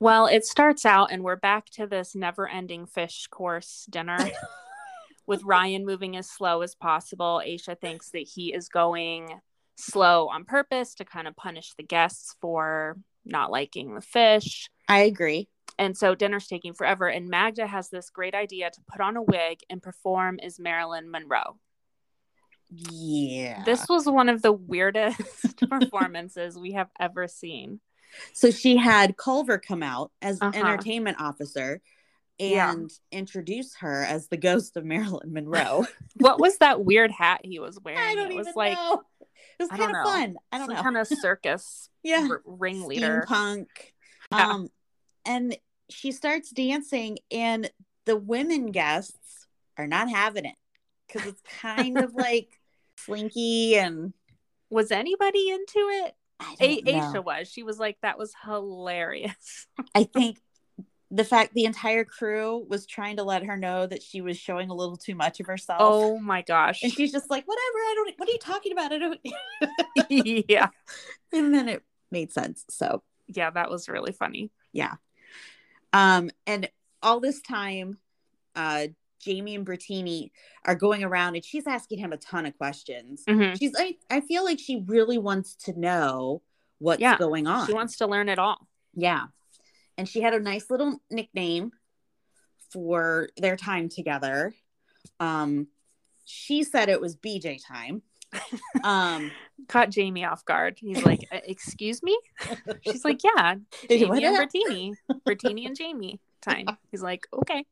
Well, 0.02 0.26
it 0.26 0.44
starts 0.44 0.84
out, 0.84 1.12
and 1.12 1.22
we're 1.22 1.36
back 1.36 1.66
to 1.74 1.86
this 1.86 2.16
never 2.16 2.48
ending 2.48 2.86
fish 2.86 3.28
course 3.28 3.86
dinner 3.88 4.18
with 5.28 5.44
Ryan 5.44 5.86
moving 5.86 6.16
as 6.16 6.28
slow 6.28 6.62
as 6.62 6.74
possible. 6.74 7.40
Aesha 7.46 7.80
thinks 7.80 8.10
that 8.10 8.26
he 8.34 8.52
is 8.52 8.68
going 8.68 9.38
slow 9.76 10.26
on 10.26 10.44
purpose 10.44 10.96
to 10.96 11.04
kind 11.04 11.28
of 11.28 11.36
punish 11.36 11.74
the 11.76 11.84
guests 11.84 12.34
for 12.40 12.96
not 13.24 13.52
liking 13.52 13.94
the 13.94 14.00
fish. 14.00 14.68
I 14.88 15.02
agree. 15.02 15.48
And 15.78 15.96
so 15.96 16.16
dinner's 16.16 16.48
taking 16.48 16.74
forever. 16.74 17.06
And 17.06 17.28
Magda 17.28 17.68
has 17.68 17.88
this 17.88 18.10
great 18.10 18.34
idea 18.34 18.72
to 18.72 18.80
put 18.90 19.00
on 19.00 19.16
a 19.16 19.22
wig 19.22 19.58
and 19.70 19.80
perform 19.80 20.40
as 20.42 20.58
Marilyn 20.58 21.12
Monroe. 21.12 21.60
Yeah. 22.70 23.62
This 23.64 23.88
was 23.88 24.06
one 24.06 24.28
of 24.28 24.42
the 24.42 24.52
weirdest 24.52 25.60
performances 25.70 26.58
we 26.58 26.72
have 26.72 26.90
ever 26.98 27.28
seen. 27.28 27.78
So 28.32 28.50
she 28.50 28.76
had 28.76 29.16
Culver 29.16 29.58
come 29.58 29.82
out 29.82 30.10
as 30.20 30.40
Uh-huh. 30.40 30.52
entertainment 30.58 31.18
officer 31.20 31.80
Yeah. 32.38 32.72
and 32.72 32.90
introduce 33.10 33.76
her 33.76 34.04
as 34.04 34.28
the 34.28 34.36
ghost 34.36 34.76
of 34.76 34.84
Marilyn 34.84 35.32
Monroe. 35.32 35.86
What 36.16 36.40
was 36.40 36.58
that 36.58 36.84
weird 36.84 37.10
hat 37.10 37.40
he 37.44 37.58
was 37.58 37.78
wearing? 37.80 38.00
I 38.00 38.14
don't 38.14 38.32
it 38.32 38.36
was 38.36 38.48
even 38.48 38.54
like 38.56 38.74
know. 38.74 39.02
It 39.58 39.62
was 39.62 39.68
kind 39.70 39.82
of 39.82 39.90
know. 39.92 40.04
fun. 40.04 40.36
I 40.50 40.58
don't 40.58 40.66
some 40.68 40.76
know. 40.76 40.82
kind 40.82 40.96
of 40.96 41.06
circus 41.20 41.88
yeah. 42.02 42.26
r- 42.30 42.42
ringleader. 42.44 43.24
Steampunk. 43.28 43.66
Yeah. 44.32 44.48
Um, 44.50 44.68
and 45.24 45.56
she 45.90 46.10
starts 46.12 46.50
dancing, 46.50 47.18
and 47.30 47.70
the 48.06 48.16
women 48.16 48.70
guests 48.72 49.46
are 49.76 49.86
not 49.86 50.08
having 50.10 50.44
it 50.46 50.54
because 51.06 51.26
it's 51.28 51.42
kind 51.60 51.98
of 51.98 52.14
like 52.14 52.48
slinky 52.98 53.76
and 53.76 54.12
Was 54.70 54.90
anybody 54.90 55.50
into 55.50 55.78
it? 55.78 56.14
A- 56.60 56.82
Aesha 56.82 57.24
was. 57.24 57.48
She 57.48 57.62
was 57.62 57.78
like, 57.78 57.98
that 58.02 58.18
was 58.18 58.32
hilarious. 58.44 59.66
I 59.94 60.04
think 60.04 60.38
the 61.10 61.24
fact 61.24 61.52
the 61.52 61.66
entire 61.66 62.04
crew 62.04 62.64
was 62.68 62.86
trying 62.86 63.16
to 63.18 63.22
let 63.22 63.44
her 63.44 63.56
know 63.56 63.86
that 63.86 64.02
she 64.02 64.22
was 64.22 64.38
showing 64.38 64.70
a 64.70 64.74
little 64.74 64.96
too 64.96 65.14
much 65.14 65.40
of 65.40 65.46
herself. 65.46 65.78
oh 65.80 66.18
my 66.18 66.40
gosh. 66.40 66.82
And 66.82 66.90
she's 66.90 67.12
just 67.12 67.28
like, 67.30 67.44
whatever, 67.46 67.78
I 67.78 67.92
don't 67.96 68.14
what 68.18 68.28
are 68.28 68.32
you 68.32 68.38
talking 68.38 68.72
about? 68.72 68.92
I 68.92 68.98
don't 68.98 69.20
yeah. 70.48 70.68
and 71.32 71.54
then 71.54 71.68
it 71.68 71.82
made 72.10 72.32
sense. 72.32 72.64
So 72.70 73.02
Yeah, 73.28 73.50
that 73.50 73.70
was 73.70 73.88
really 73.90 74.12
funny. 74.12 74.50
Yeah. 74.72 74.94
Um 75.92 76.30
and 76.46 76.70
all 77.02 77.20
this 77.20 77.42
time 77.42 77.98
uh 78.56 78.86
Jamie 79.22 79.54
and 79.54 79.64
Brittini 79.66 80.30
are 80.66 80.74
going 80.74 81.04
around 81.04 81.36
and 81.36 81.44
she's 81.44 81.66
asking 81.66 81.98
him 81.98 82.12
a 82.12 82.16
ton 82.16 82.44
of 82.44 82.56
questions. 82.58 83.24
Mhm. 83.26 83.58
She's 83.58 83.72
I, 83.78 83.96
I 84.10 84.20
feel 84.20 84.44
like 84.44 84.58
she 84.58 84.82
really 84.86 85.16
wants 85.18 85.54
to 85.64 85.78
know 85.78 86.42
what's 86.78 87.00
Yeah, 87.00 87.16
going 87.16 87.46
on. 87.46 87.66
She 87.66 87.72
wants 87.72 87.96
to 87.98 88.06
learn 88.06 88.28
it 88.28 88.38
all. 88.38 88.68
Yeah. 88.94 89.26
And 89.96 90.08
she 90.08 90.20
had 90.20 90.34
a 90.34 90.40
nice 90.40 90.68
little 90.70 91.00
nickname 91.10 91.70
for 92.70 93.28
their 93.36 93.56
time 93.56 93.88
together. 93.88 94.54
Um 95.20 95.68
she 96.24 96.62
said 96.64 96.88
it 96.88 97.00
was 97.00 97.16
BJ 97.16 97.58
time. 97.64 98.02
Um 98.84 99.30
Caught 99.68 99.90
Jamie 99.90 100.24
off 100.24 100.44
guard. 100.44 100.76
He's 100.80 101.04
like, 101.04 101.28
"Uh, 101.30 101.38
"Excuse 101.46 102.02
me." 102.02 102.18
She's 102.84 103.04
like, 103.04 103.20
"Yeah, 103.22 103.54
Jamie 103.88 104.24
and 104.24 104.36
Brittini 105.24 105.66
and 105.66 105.76
Jamie 105.76 106.18
time." 106.42 106.66
He's 106.90 107.02
like, 107.02 107.26
"Okay." 107.32 107.64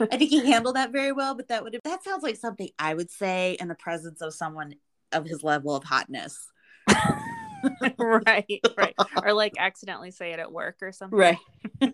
I 0.00 0.16
think 0.16 0.30
he 0.30 0.50
handled 0.50 0.76
that 0.76 0.92
very 0.92 1.12
well, 1.12 1.34
but 1.34 1.48
that 1.48 1.62
would 1.62 1.74
have 1.74 1.82
that 1.84 2.02
sounds 2.04 2.22
like 2.22 2.36
something 2.36 2.68
I 2.78 2.94
would 2.94 3.10
say 3.10 3.56
in 3.60 3.68
the 3.68 3.74
presence 3.74 4.20
of 4.20 4.34
someone 4.34 4.74
of 5.12 5.26
his 5.26 5.42
level 5.42 5.74
of 5.76 5.84
hotness. 5.84 6.38
right, 7.98 8.60
right. 8.76 8.94
Or 9.22 9.32
like 9.32 9.54
accidentally 9.58 10.10
say 10.10 10.32
it 10.32 10.38
at 10.38 10.50
work 10.52 10.76
or 10.82 10.92
something. 10.92 11.18
Right. 11.18 11.38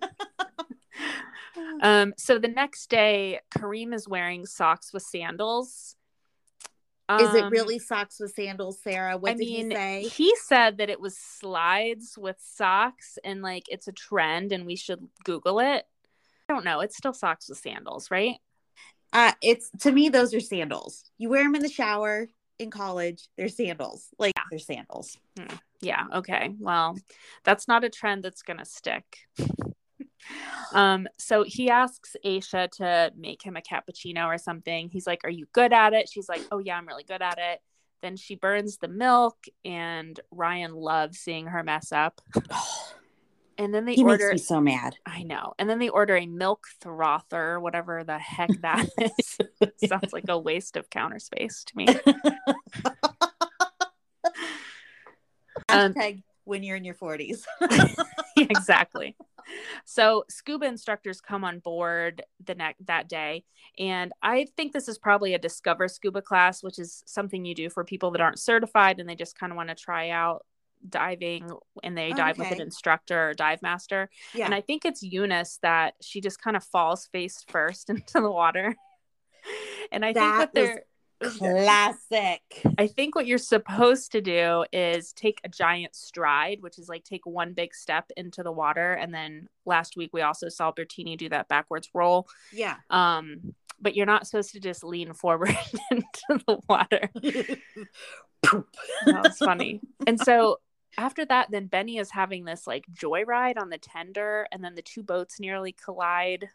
Um, 1.82 2.14
so 2.16 2.38
the 2.38 2.49
next 2.49 2.90
day, 2.90 3.40
Kareem 3.56 3.94
is 3.94 4.06
wearing 4.08 4.46
socks 4.46 4.92
with 4.92 5.02
sandals. 5.02 5.96
Is 7.11 7.35
it 7.35 7.44
Um, 7.44 7.50
really 7.50 7.78
socks 7.78 8.18
with 8.20 8.32
sandals, 8.35 8.80
Sarah? 8.82 9.16
What 9.16 9.30
I 9.32 9.35
did 9.35 9.40
mean, 9.40 9.70
he 9.70 9.76
say? 9.76 10.02
he 10.08 10.37
said 10.37 10.78
that 10.78 10.90
it 10.90 11.00
was 11.00 11.16
slides 11.16 12.18
with 12.18 12.37
socks 12.40 13.18
and 13.25 13.42
like 13.42 13.64
it's 13.68 13.88
a 13.88 13.92
trend 13.92 14.52
and 14.52 14.66
we 14.66 14.76
should 14.76 15.08
Google 15.25 15.61
it. 15.61 15.87
I 16.48 16.52
don't 16.52 16.64
know. 16.64 16.80
It's 16.80 16.96
still 16.96 17.12
socks 17.12 17.48
with 17.48 17.58
sandals, 17.58 18.10
right? 18.10 18.36
Uh, 19.12 19.32
it's 19.42 19.70
to 19.80 19.92
me, 19.92 20.08
those 20.08 20.34
are 20.34 20.40
sandals. 20.40 21.04
You 21.18 21.28
wear 21.30 21.42
them 21.42 21.54
in 21.54 21.62
the 21.62 21.68
shower 21.68 22.28
in 22.58 22.70
college. 22.70 23.28
They're 23.36 23.48
sandals. 23.48 24.08
Like 24.18 24.34
they're 24.50 24.58
sandals. 24.58 25.16
Yeah. 25.80 26.04
Okay. 26.14 26.52
Well, 26.58 26.98
that's 27.44 27.68
not 27.68 27.84
a 27.84 27.90
trend 27.90 28.22
that's 28.22 28.42
going 28.42 28.58
to 28.58 28.64
stick. 28.64 29.04
um, 30.72 31.06
so 31.18 31.44
he 31.44 31.70
asks 31.70 32.16
Aesha 32.24 32.70
to 32.72 33.12
make 33.16 33.42
him 33.42 33.56
a 33.56 33.60
cappuccino 33.60 34.26
or 34.26 34.38
something. 34.38 34.88
He's 34.88 35.06
like, 35.06 35.20
Are 35.24 35.30
you 35.30 35.46
good 35.52 35.72
at 35.72 35.92
it? 35.92 36.08
She's 36.08 36.28
like, 36.28 36.42
Oh, 36.50 36.58
yeah, 36.58 36.76
I'm 36.76 36.86
really 36.86 37.04
good 37.04 37.22
at 37.22 37.38
it. 37.38 37.60
Then 38.02 38.16
she 38.16 38.36
burns 38.36 38.76
the 38.76 38.88
milk, 38.88 39.38
and 39.64 40.20
Ryan 40.30 40.74
loves 40.74 41.18
seeing 41.18 41.46
her 41.46 41.62
mess 41.62 41.92
up. 41.92 42.20
And 43.58 43.75
then 43.75 43.84
they 43.86 43.94
he 43.94 44.04
order. 44.04 44.28
makes 44.30 44.42
me 44.42 44.46
so 44.46 44.60
mad. 44.60 44.96
I 45.06 45.22
know. 45.22 45.54
And 45.58 45.68
then 45.68 45.78
they 45.78 45.88
order 45.88 46.16
a 46.16 46.26
milk 46.26 46.66
frother, 46.80 47.58
whatever 47.58 48.04
the 48.04 48.18
heck 48.18 48.50
that 48.60 48.86
is. 49.18 49.38
Sounds 49.88 50.12
like 50.12 50.25
a 50.28 50.38
waste 50.38 50.76
of 50.76 50.90
counter 50.90 51.18
space 51.18 51.64
to 51.64 51.76
me. 51.76 51.86
Um, 55.70 55.94
when 56.44 56.62
you're 56.62 56.76
in 56.76 56.84
your 56.84 56.94
forties. 56.94 57.44
Exactly. 58.38 59.16
so 59.86 60.25
scuba 60.28 60.66
instructors 60.66 61.22
come 61.22 61.42
on 61.42 61.58
board 61.58 62.22
the 62.44 62.54
next 62.54 62.84
that 62.86 63.08
day 63.08 63.44
and 63.78 64.12
i 64.22 64.46
think 64.56 64.72
this 64.72 64.88
is 64.88 64.98
probably 64.98 65.32
a 65.32 65.38
discover 65.38 65.88
scuba 65.88 66.20
class 66.20 66.62
which 66.62 66.78
is 66.78 67.02
something 67.06 67.46
you 67.46 67.54
do 67.54 67.70
for 67.70 67.82
people 67.82 68.10
that 68.10 68.20
aren't 68.20 68.38
certified 68.38 69.00
and 69.00 69.08
they 69.08 69.14
just 69.14 69.38
kind 69.38 69.52
of 69.52 69.56
want 69.56 69.70
to 69.70 69.75
try 69.75 70.10
out 70.10 70.44
diving 70.88 71.50
and 71.83 71.97
they 71.97 72.12
dive 72.12 72.38
with 72.38 72.50
an 72.52 72.61
instructor 72.61 73.30
or 73.30 73.35
dive 73.35 73.61
master 73.62 74.09
Yeah. 74.35 74.47
and 74.47 74.54
i 74.54 74.61
think 74.61 74.85
it's 74.85 75.02
eunice 75.02 75.59
that 75.62 75.95
she 76.00 76.21
just 76.21 76.40
kind 76.40 76.56
of 76.56 76.64
falls 76.64 77.06
face 77.06 77.45
first 77.49 77.90
into 77.90 78.21
the 78.21 78.30
water 78.30 78.75
and 79.92 80.04
i 80.04 80.12
think 80.12 80.16
That 80.16 80.54
they're 80.54 80.83
Classic. 81.18 82.42
I 82.76 82.87
think 82.88 83.14
what 83.14 83.26
you're 83.26 83.38
supposed 83.38 84.12
to 84.12 84.21
do 84.21 84.66
is 84.71 85.14
take 85.14 85.40
a 85.45 85.49
giant 85.49 85.95
stride, 85.97 86.59
which 86.61 86.78
is 86.78 86.90
like 86.90 87.04
take 87.04 87.25
one 87.25 87.54
big 87.54 87.75
step 87.75 88.11
into 88.18 88.42
the 88.42 88.52
water. 88.52 88.92
And 88.92 89.14
then 89.14 89.49
last 89.64 89.97
week 89.97 90.11
we 90.12 90.21
also 90.21 90.50
saw 90.50 90.73
Brittini 90.73 91.16
do 91.16 91.30
that 91.30 91.49
backwards 91.49 91.88
roll. 91.95 92.28
Yeah. 92.52 92.76
Um, 92.90 93.54
but 93.80 93.97
you're 93.97 94.04
not 94.04 94.26
supposed 94.26 94.52
to 94.52 94.61
just 94.61 94.85
lean 94.85 95.14
forward 95.14 95.56
into 95.90 96.45
the 96.47 96.59
water. 96.68 97.09
That 99.06 99.23
was 99.25 99.38
funny. 99.38 99.80
and 100.06 100.21
so 100.21 100.59
after 100.98 101.24
that, 101.26 101.50
then 101.50 101.66
Benny 101.66 101.98
is 101.98 102.10
having 102.10 102.44
this 102.44 102.66
like 102.66 102.84
joyride 102.92 103.58
on 103.58 103.70
the 103.70 103.78
tender, 103.78 104.46
and 104.52 104.64
then 104.64 104.74
the 104.74 104.82
two 104.82 105.02
boats 105.02 105.38
nearly 105.40 105.72
collide. 105.72 106.48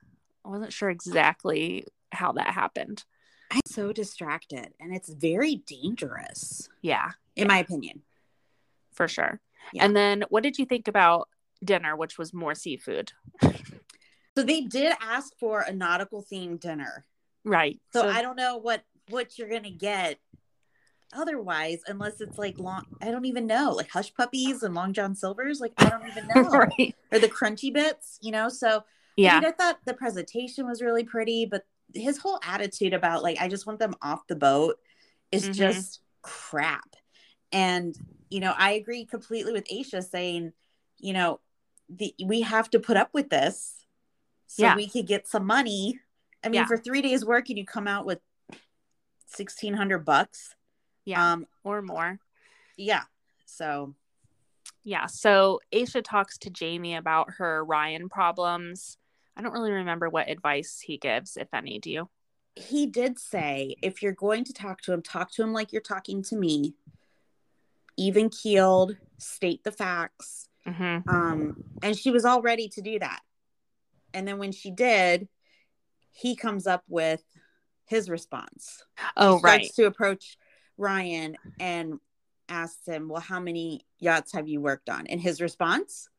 I 0.46 0.50
wasn't 0.50 0.74
sure 0.74 0.90
exactly 0.90 1.86
how 2.12 2.32
that 2.34 2.48
happened. 2.54 3.04
I'm 3.52 3.62
so 3.66 3.92
distracted 3.92 4.74
and 4.80 4.96
it's 4.96 5.10
very 5.10 5.56
dangerous, 5.56 6.70
Yeah, 6.82 7.12
in 7.36 7.48
my 7.48 7.58
opinion. 7.60 8.02
for 8.94 9.08
sure. 9.10 9.42
Yeah. 9.74 9.86
And 9.86 9.96
then 9.96 10.24
what 10.30 10.42
did 10.42 10.58
you 10.58 10.66
think 10.66 10.88
about 10.88 11.28
dinner, 11.64 11.96
which 11.96 12.18
was 12.18 12.34
more 12.34 12.56
seafood? 12.56 13.12
So 14.38 14.44
they 14.44 14.62
did 14.62 14.94
ask 15.02 15.38
for 15.38 15.60
a 15.60 15.74
nautical 15.74 16.24
themed 16.24 16.62
dinner. 16.62 17.06
Right. 17.44 17.82
So, 17.92 18.08
I 18.08 18.22
don't 18.22 18.38
know 18.38 18.56
what 18.56 18.82
what 19.10 19.38
you're 19.38 19.50
gonna 19.50 19.70
get 19.72 20.20
otherwise, 21.14 21.82
unless 21.88 22.22
it's 22.22 22.38
like 22.38 22.58
long. 22.60 22.86
I 23.02 23.12
don't 23.12 23.26
even 23.26 23.48
know, 23.48 23.72
like 23.72 23.90
hush 23.90 24.14
puppies 24.14 24.64
and 24.64 24.74
Long 24.76 24.94
John 24.94 25.16
Silver's. 25.16 25.60
Like 25.60 25.74
I 25.78 25.90
don't 25.90 26.08
even 26.08 26.28
know, 26.36 26.50
right. 26.50 26.96
or 27.12 27.20
the 27.20 27.28
crunchy 27.30 27.74
bits, 27.74 28.18
you 28.22 28.32
know. 28.32 28.50
So 28.50 28.80
I, 28.80 28.82
Yeah. 29.18 29.40
mean, 29.40 29.50
I 29.50 29.52
thought 29.52 29.80
the 29.86 29.94
presentation 29.94 30.66
was 30.68 30.82
really 30.82 31.04
pretty, 31.04 31.46
but 31.46 31.66
his 31.94 32.18
whole 32.18 32.40
attitude 32.44 32.94
about 32.94 33.24
like 33.24 33.38
I 33.40 33.48
just 33.48 33.66
want 33.68 33.80
them 33.80 33.96
off 34.02 34.26
the 34.28 34.36
boat 34.36 34.80
is 35.32 35.50
Mhm. 35.50 35.54
just 35.54 36.00
crap. 36.22 36.96
And 37.52 37.96
you 38.30 38.40
know, 38.40 38.54
I 38.58 38.72
agree 38.72 39.04
completely 39.06 39.52
with 39.52 39.68
Aesha 39.68 40.02
saying, 40.04 40.54
you 41.00 41.12
know, 41.14 41.40
the 41.90 42.16
we 42.24 42.42
have 42.42 42.70
to 42.70 42.80
put 42.80 42.96
up 42.96 43.10
with 43.14 43.30
this 43.30 43.86
so 44.48 44.64
Yeah. 44.64 44.76
we 44.76 44.88
could 44.88 45.06
get 45.08 45.28
some 45.28 45.46
money. 45.46 46.00
I 46.44 46.48
mean, 46.48 46.62
Yeah. 46.62 46.66
for 46.68 46.78
three 46.78 47.02
days 47.02 47.26
work 47.26 47.50
and 47.50 47.58
you 47.58 47.66
come 47.66 47.88
out 47.88 48.06
with 48.06 48.20
sixteen 49.28 49.74
hundred 49.74 50.00
bucks. 50.06 50.56
Yeah. 51.06 51.34
Um, 51.34 51.48
or 51.64 51.82
more. 51.82 52.20
yeah. 52.78 53.04
So 53.46 53.94
Yeah. 54.84 55.08
So 55.08 55.60
Aesha 55.74 56.04
talks 56.04 56.38
to 56.40 56.50
Jamie 56.50 56.96
about 56.96 57.32
her 57.38 57.64
Ryan 57.66 58.10
problems. 58.10 58.98
I 59.36 59.42
don't 59.42 59.54
really 59.54 59.72
remember 59.72 60.10
what 60.10 60.30
advice 60.30 60.80
he 60.80 60.98
gives, 60.98 61.38
if 61.38 61.48
any. 61.54 61.80
Do 61.80 61.92
you? 61.92 62.10
he 62.56 62.86
did 62.86 63.18
say 63.18 63.78
if 63.82 64.02
you're 64.04 64.12
going 64.12 64.44
to 64.44 64.52
talk 64.52 64.82
to 64.82 64.92
him, 64.92 65.02
talk 65.02 65.32
to 65.32 65.42
him 65.42 65.54
like 65.54 65.72
you're 65.72 65.82
talking 65.82 66.22
to 66.22 66.36
me. 66.36 66.76
Even 67.98 68.30
keeled, 68.30 68.98
state 69.20 69.64
the 69.64 69.72
facts. 69.72 70.50
Mm-hmm. 70.68 71.10
Um, 71.10 71.64
and 71.82 71.98
she 71.98 72.12
was 72.12 72.26
all 72.26 72.42
ready 72.42 72.68
to 72.70 72.82
do 72.82 73.00
that. 73.00 73.22
And 74.14 74.28
then 74.28 74.38
when 74.38 74.52
she 74.52 74.70
did, 74.70 75.30
he 76.12 76.36
comes 76.36 76.68
up 76.68 76.84
with 76.90 77.24
his 77.86 78.10
response. 78.10 78.84
Oh, 79.16 79.38
He 79.38 79.44
right. 79.44 79.62
starts 79.64 79.76
to 79.78 79.86
approach 79.86 80.38
Ryan 80.82 81.38
and 81.60 82.00
asked 82.50 82.88
him, 82.88 83.08
Well, 83.08 83.22
how 83.22 83.40
many 83.40 83.86
yachts 84.00 84.34
have 84.34 84.48
you 84.48 84.60
worked 84.60 84.90
on? 84.90 85.08
And 85.08 85.22
his 85.22 85.40
response, 85.40 86.10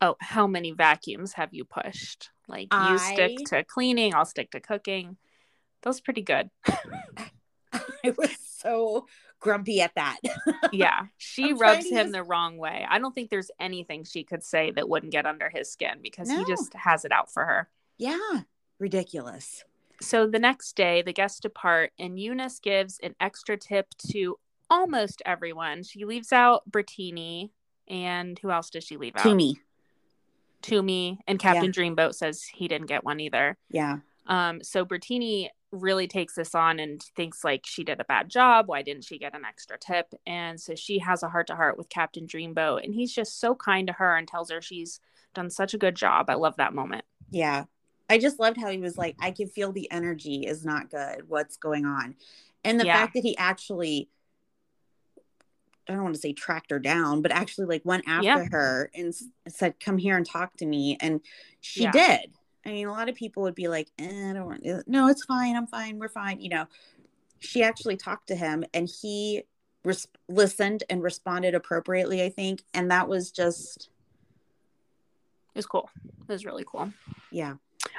Oh, 0.00 0.16
how 0.20 0.46
many 0.46 0.72
vacuums 0.72 1.32
have 1.34 1.54
you 1.54 1.64
pushed? 1.64 2.30
Like 2.48 2.68
you 2.74 2.98
stick 2.98 3.38
to 3.46 3.64
cleaning, 3.64 4.14
I'll 4.14 4.26
stick 4.26 4.50
to 4.50 4.60
cooking. 4.60 5.16
That 5.82 5.88
was 5.90 6.00
pretty 6.00 6.22
good. 6.22 6.50
I 7.72 8.10
was 8.18 8.36
so 8.58 9.06
grumpy 9.40 9.80
at 9.80 9.94
that. 9.94 10.18
Yeah. 10.72 11.02
She 11.18 11.50
I'm 11.50 11.58
rubs 11.58 11.88
him 11.88 12.06
use- 12.06 12.12
the 12.12 12.22
wrong 12.24 12.56
way. 12.58 12.84
I 12.88 12.98
don't 12.98 13.14
think 13.14 13.30
there's 13.30 13.50
anything 13.60 14.02
she 14.04 14.24
could 14.24 14.42
say 14.42 14.72
that 14.72 14.88
wouldn't 14.88 15.12
get 15.12 15.24
under 15.24 15.48
his 15.48 15.70
skin 15.70 15.98
because 16.02 16.28
he 16.28 16.44
just 16.46 16.74
has 16.74 17.04
it 17.04 17.12
out 17.12 17.32
for 17.32 17.44
her. 17.44 17.68
yeah, 17.96 18.40
ridiculous. 18.80 19.64
So 20.00 20.26
the 20.26 20.38
next 20.38 20.76
day, 20.76 21.02
the 21.02 21.12
guests 21.12 21.40
depart, 21.40 21.92
and 21.98 22.18
Eunice 22.18 22.58
gives 22.58 22.98
an 23.02 23.14
extra 23.20 23.56
tip 23.56 23.86
to 24.10 24.38
almost 24.68 25.22
everyone. 25.24 25.82
She 25.82 26.04
leaves 26.04 26.32
out 26.32 26.68
Brittini, 26.70 27.50
and 27.88 28.38
who 28.38 28.50
else 28.50 28.70
does 28.70 28.84
she 28.84 28.96
leave 28.96 29.16
out? 29.16 29.22
To 29.22 29.34
me. 29.34 29.60
Tumi, 30.62 31.18
and 31.28 31.38
Captain 31.38 31.70
Dreamboat 31.70 32.14
says 32.14 32.42
he 32.42 32.68
didn't 32.68 32.86
get 32.86 33.04
one 33.04 33.20
either. 33.20 33.58
Yeah. 33.70 33.98
Um, 34.26 34.62
so 34.62 34.84
Brittini 34.86 35.48
really 35.70 36.06
takes 36.06 36.34
this 36.34 36.54
on 36.54 36.78
and 36.78 37.02
thinks 37.02 37.44
like 37.44 37.62
she 37.66 37.84
did 37.84 38.00
a 38.00 38.04
bad 38.04 38.30
job. 38.30 38.68
Why 38.68 38.82
didn't 38.82 39.04
she 39.04 39.18
get 39.18 39.34
an 39.34 39.44
extra 39.44 39.76
tip? 39.78 40.14
And 40.26 40.58
so 40.58 40.74
she 40.74 41.00
has 41.00 41.22
a 41.22 41.28
heart 41.28 41.48
to 41.48 41.56
heart 41.56 41.76
with 41.76 41.88
Captain 41.88 42.26
Dreamboat, 42.26 42.84
and 42.84 42.94
he's 42.94 43.12
just 43.12 43.38
so 43.38 43.54
kind 43.54 43.86
to 43.88 43.92
her 43.94 44.16
and 44.16 44.26
tells 44.26 44.50
her 44.50 44.62
she's 44.62 45.00
done 45.34 45.50
such 45.50 45.74
a 45.74 45.78
good 45.78 45.96
job. 45.96 46.30
I 46.30 46.34
love 46.34 46.56
that 46.56 46.74
moment. 46.74 47.04
Yeah. 47.30 47.64
I 48.08 48.18
just 48.18 48.38
loved 48.38 48.58
how 48.60 48.68
he 48.68 48.78
was 48.78 48.98
like, 48.98 49.16
I 49.18 49.30
can 49.30 49.48
feel 49.48 49.72
the 49.72 49.90
energy 49.90 50.46
is 50.46 50.64
not 50.64 50.90
good. 50.90 51.28
What's 51.28 51.56
going 51.56 51.86
on? 51.86 52.16
And 52.62 52.78
the 52.78 52.84
Yeah. 52.84 52.94
fact 53.00 53.14
that 53.14 53.22
he 53.22 53.36
actually, 53.36 54.08
I 55.88 55.94
don't 55.94 56.02
want 56.02 56.14
to 56.14 56.20
say 56.20 56.32
tracked 56.32 56.70
her 56.70 56.78
down, 56.78 57.22
but 57.22 57.32
actually 57.32 57.66
like 57.66 57.82
went 57.84 58.04
after 58.06 58.26
Yeah. 58.26 58.48
her 58.50 58.90
and 58.94 59.14
said, 59.48 59.80
come 59.80 59.98
here 59.98 60.16
and 60.16 60.26
talk 60.26 60.56
to 60.58 60.66
me. 60.66 60.96
And 61.00 61.20
she 61.60 61.84
Yeah. 61.84 61.92
did. 61.92 62.32
I 62.66 62.70
mean, 62.70 62.86
a 62.86 62.92
lot 62.92 63.08
of 63.08 63.14
people 63.14 63.42
would 63.42 63.54
be 63.54 63.68
like, 63.68 63.90
eh, 63.98 64.30
I 64.30 64.32
don't 64.32 64.46
want, 64.46 64.66
uh, 64.66 64.82
no, 64.86 65.08
it's 65.08 65.24
fine. 65.24 65.56
I'm 65.56 65.66
fine. 65.66 65.98
We're 65.98 66.08
fine. 66.08 66.40
You 66.40 66.48
know, 66.50 66.66
she 67.38 67.62
actually 67.62 67.96
talked 67.96 68.28
to 68.28 68.34
him 68.36 68.64
and 68.72 68.88
he 68.88 69.42
res- 69.84 70.08
listened 70.28 70.84
and 70.88 71.02
responded 71.02 71.54
appropriately, 71.54 72.22
I 72.22 72.30
think. 72.30 72.64
And 72.72 72.90
that 72.90 73.08
was 73.08 73.30
just, 73.30 73.90
It 75.54 75.58
was 75.58 75.66
cool. 75.66 75.90
It 76.06 76.28
was 76.28 76.44
really 76.44 76.64
cool. 76.66 76.92
yeah. 77.30 77.54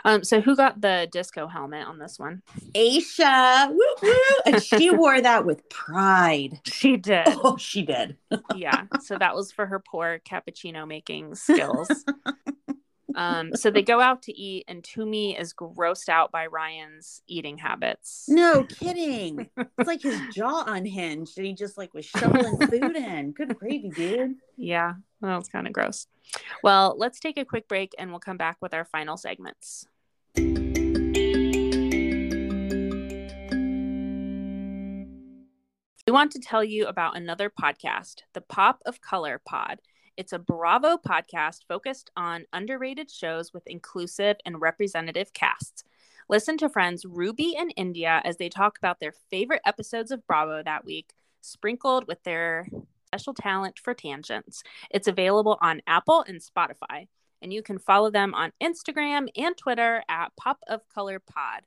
Um, 0.06 0.24
so 0.24 0.40
who 0.40 0.56
got 0.56 0.82
the 0.82 1.10
disco 1.12 1.48
helmet 1.48 1.88
on 1.88 1.98
this 1.98 2.20
one? 2.20 2.44
Aesha, 2.76 3.70
woo, 3.70 3.96
woo, 4.04 4.14
and 4.46 4.62
she 4.64 4.92
wore 4.96 5.20
that 5.20 5.48
with 5.48 5.68
pride. 5.68 6.60
She 6.64 6.96
did. 6.96 7.28
Oh, 7.28 7.58
she 7.58 7.82
did. 7.82 8.16
yeah. 8.56 8.84
So 9.02 9.18
that 9.18 9.36
was 9.36 9.52
for 9.52 9.66
her 9.66 9.80
poor 9.80 10.20
cappuccino 10.20 10.88
making 10.88 11.34
skills. 11.34 12.06
um, 13.16 13.56
so 13.56 13.72
they 13.72 13.82
go 13.82 14.00
out 14.00 14.22
to 14.24 14.40
eat, 14.40 14.66
and 14.68 14.84
Tumi 14.84 15.40
is 15.42 15.56
grossed 15.56 16.08
out 16.08 16.32
by 16.32 16.46
Ryan's 16.46 17.24
eating 17.26 17.58
habits. 17.58 18.26
No 18.28 18.64
kidding. 18.64 19.50
It's 19.58 19.88
like 19.88 20.04
his 20.04 20.22
jaw 20.36 20.66
unhinged, 20.68 21.36
and 21.40 21.48
he 21.48 21.54
just 21.54 21.80
like 21.80 21.96
was 21.96 22.06
shoveling 22.06 22.60
food 22.60 22.96
in. 22.96 23.32
Good 23.32 23.58
gravy, 23.58 23.90
dude. 23.90 24.36
Yeah, 24.56 24.94
that 25.22 25.36
was 25.36 25.50
kind 25.50 25.66
of 25.66 25.74
gross. 25.74 26.06
Well, 26.62 26.94
let's 26.96 27.20
take 27.20 27.40
a 27.40 27.46
quick 27.46 27.68
break 27.68 27.96
and 27.98 28.12
we'll 28.12 28.20
come 28.20 28.38
back 28.38 28.58
with 28.62 28.74
our 28.76 28.86
final 28.86 29.18
segments. 29.18 29.88
We 36.08 36.12
want 36.12 36.32
to 36.34 36.40
tell 36.40 36.64
you 36.64 36.86
about 36.86 37.18
another 37.18 37.50
podcast, 37.50 38.22
the 38.34 38.42
Pop 38.42 38.82
of 38.86 39.02
Color 39.02 39.42
Pod. 39.44 39.82
It's 40.18 40.34
a 40.34 40.40
Bravo 40.40 40.98
podcast 40.98 41.62
focused 41.68 42.12
on 42.16 42.46
underrated 42.54 43.10
shows 43.10 43.54
with 43.54 43.66
inclusive 43.66 44.38
and 44.46 44.62
representative 44.62 45.34
casts. 45.34 45.84
Listen 46.30 46.58
to 46.60 46.70
friends 46.70 47.06
Ruby 47.06 47.56
and 47.58 47.74
India 47.76 48.22
as 48.24 48.38
they 48.38 48.50
talk 48.50 48.78
about 48.78 49.00
their 49.00 49.14
favorite 49.32 49.62
episodes 49.66 50.12
of 50.12 50.26
Bravo 50.28 50.62
that 50.64 50.86
week, 50.86 51.14
sprinkled 51.42 52.08
with 52.08 52.24
their 52.24 52.68
special 53.08 53.34
talent 53.34 53.80
for 53.80 53.94
tangents. 53.94 54.64
It's 54.92 55.08
available 55.08 55.58
on 55.62 55.82
Apple 55.88 56.24
and 56.28 56.40
Spotify, 56.40 57.08
and 57.46 57.54
you 57.54 57.62
can 57.62 57.78
follow 57.78 58.10
them 58.10 58.34
on 58.34 58.52
Instagram 58.60 59.28
and 59.38 59.56
Twitter 59.56 60.04
at 60.10 60.36
Pop 60.36 60.58
of 60.68 60.82
Color 60.90 61.20
Pod. 61.20 61.62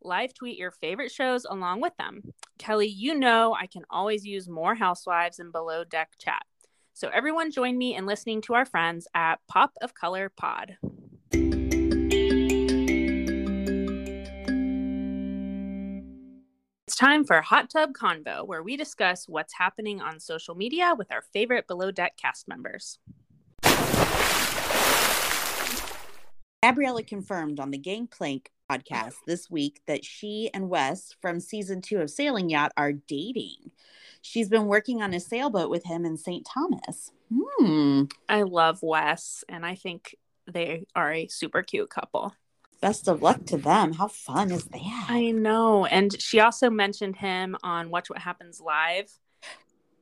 Live 0.00 0.32
tweet 0.32 0.56
your 0.56 0.70
favorite 0.70 1.10
shows 1.10 1.44
along 1.44 1.80
with 1.80 1.92
them. 1.96 2.22
Kelli, 2.56 2.86
you 2.88 3.16
know 3.16 3.52
I 3.52 3.66
can 3.66 3.82
always 3.90 4.24
use 4.24 4.48
more 4.48 4.76
housewives 4.76 5.40
and 5.40 5.50
below 5.50 5.82
deck 5.82 6.12
chat. 6.20 6.44
So 6.92 7.10
everyone 7.12 7.50
join 7.50 7.76
me 7.76 7.96
in 7.96 8.06
listening 8.06 8.42
to 8.42 8.54
our 8.54 8.64
friends 8.64 9.08
at 9.12 9.40
Pop 9.48 9.72
of 9.82 9.92
Color 9.92 10.28
Pod. 10.28 10.76
It's 16.86 16.94
time 16.94 17.24
for 17.24 17.40
Hot 17.40 17.70
Tub 17.70 17.90
Convo, 17.92 18.46
where 18.46 18.62
we 18.62 18.76
discuss 18.76 19.28
what's 19.28 19.54
happening 19.54 20.00
on 20.00 20.20
social 20.20 20.54
media 20.54 20.94
with 20.96 21.10
our 21.10 21.22
favorite 21.32 21.66
Below 21.66 21.90
Deck 21.90 22.16
cast 22.16 22.46
members. 22.46 23.00
Gabriela 26.64 27.02
confirmed 27.02 27.60
on 27.60 27.70
the 27.70 27.76
Gangplank 27.76 28.50
podcast 28.72 29.16
this 29.26 29.50
week 29.50 29.82
that 29.86 30.02
she 30.02 30.48
and 30.54 30.70
Wes 30.70 31.14
from 31.20 31.38
season 31.38 31.82
two 31.82 32.00
of 32.00 32.08
Sailing 32.08 32.48
Yacht 32.48 32.72
are 32.74 32.94
dating. 32.94 33.70
She's 34.22 34.48
been 34.48 34.64
working 34.64 35.02
on 35.02 35.12
a 35.12 35.20
sailboat 35.20 35.68
with 35.68 35.84
him 35.84 36.06
in 36.06 36.16
St. 36.16 36.46
Thomas. 36.46 37.10
Hmm. 37.30 38.04
I 38.30 38.44
love 38.44 38.78
Wes, 38.82 39.44
and 39.46 39.66
I 39.66 39.74
think 39.74 40.16
they 40.50 40.86
are 40.96 41.12
a 41.12 41.28
super 41.28 41.62
cute 41.62 41.90
couple. 41.90 42.34
Best 42.80 43.08
of 43.08 43.20
luck 43.20 43.44
to 43.44 43.58
them. 43.58 43.92
How 43.92 44.08
fun 44.08 44.50
is 44.50 44.64
that? 44.64 45.06
I 45.10 45.32
know. 45.32 45.84
And 45.84 46.18
she 46.18 46.40
also 46.40 46.70
mentioned 46.70 47.16
him 47.16 47.58
on 47.62 47.90
Watch 47.90 48.08
What 48.08 48.20
Happens 48.20 48.58
Live. 48.58 49.12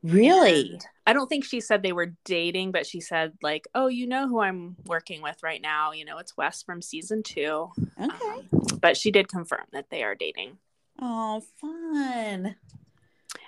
Really? 0.02 0.70
And 0.72 0.84
I 1.06 1.12
don't 1.12 1.28
think 1.28 1.44
she 1.44 1.60
said 1.60 1.82
they 1.82 1.92
were 1.92 2.14
dating, 2.24 2.72
but 2.72 2.86
she 2.86 3.00
said, 3.00 3.32
like, 3.42 3.66
oh, 3.74 3.86
you 3.88 4.06
know 4.06 4.28
who 4.28 4.40
I'm 4.40 4.76
working 4.86 5.22
with 5.22 5.42
right 5.42 5.60
now. 5.62 5.92
You 5.92 6.04
know, 6.04 6.18
it's 6.18 6.36
Wes 6.36 6.62
from 6.62 6.82
season 6.82 7.22
two. 7.22 7.70
Okay. 8.00 8.10
Um, 8.26 8.48
but 8.80 8.96
she 8.96 9.10
did 9.10 9.28
confirm 9.28 9.64
that 9.72 9.90
they 9.90 10.02
are 10.02 10.14
dating. 10.14 10.58
Oh, 11.00 11.42
fun. 11.60 12.56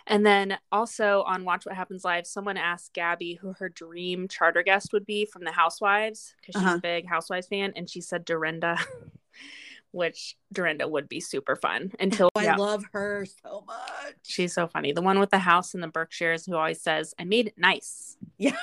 And 0.06 0.24
then 0.26 0.58
also 0.70 1.22
on 1.22 1.44
Watch 1.44 1.64
What 1.66 1.74
Happens 1.76 2.04
Live, 2.04 2.26
someone 2.26 2.56
asked 2.56 2.92
Gaby 2.92 3.34
who 3.34 3.54
her 3.54 3.68
dream 3.68 4.28
charter 4.28 4.62
guest 4.62 4.92
would 4.92 5.06
be 5.06 5.24
from 5.24 5.44
the 5.44 5.52
Housewives 5.52 6.34
because 6.40 6.60
she's 6.60 6.66
Uh-huh. 6.66 6.76
a 6.76 6.80
big 6.80 7.08
Housewives 7.08 7.46
fan, 7.48 7.72
and 7.74 7.88
she 7.88 8.00
said 8.00 8.24
Dorinda, 8.24 8.78
which 9.94 10.36
Dorinda 10.52 10.88
would 10.88 11.08
be 11.08 11.20
super 11.20 11.56
fun. 11.56 11.92
Until 12.00 12.28
oh, 12.34 12.40
I 12.40 12.44
yeah, 12.44 12.56
love 12.56 12.84
her 12.92 13.24
so 13.42 13.64
much. 13.66 14.14
she's 14.22 14.52
so 14.52 14.66
funny. 14.66 14.92
The 14.92 15.02
one 15.02 15.18
with 15.20 15.30
the 15.30 15.38
house 15.38 15.74
in 15.74 15.80
the 15.80 15.88
Berkshires 15.88 16.44
who 16.44 16.56
always 16.56 16.82
says, 16.82 17.14
"I 17.18 17.24
made 17.24 17.46
it 17.46 17.54
nice," 17.56 18.16
Yeah. 18.38 18.56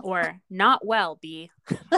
or 0.00 0.40
"Not 0.50 0.84
well, 0.84 1.18
B." 1.22 1.50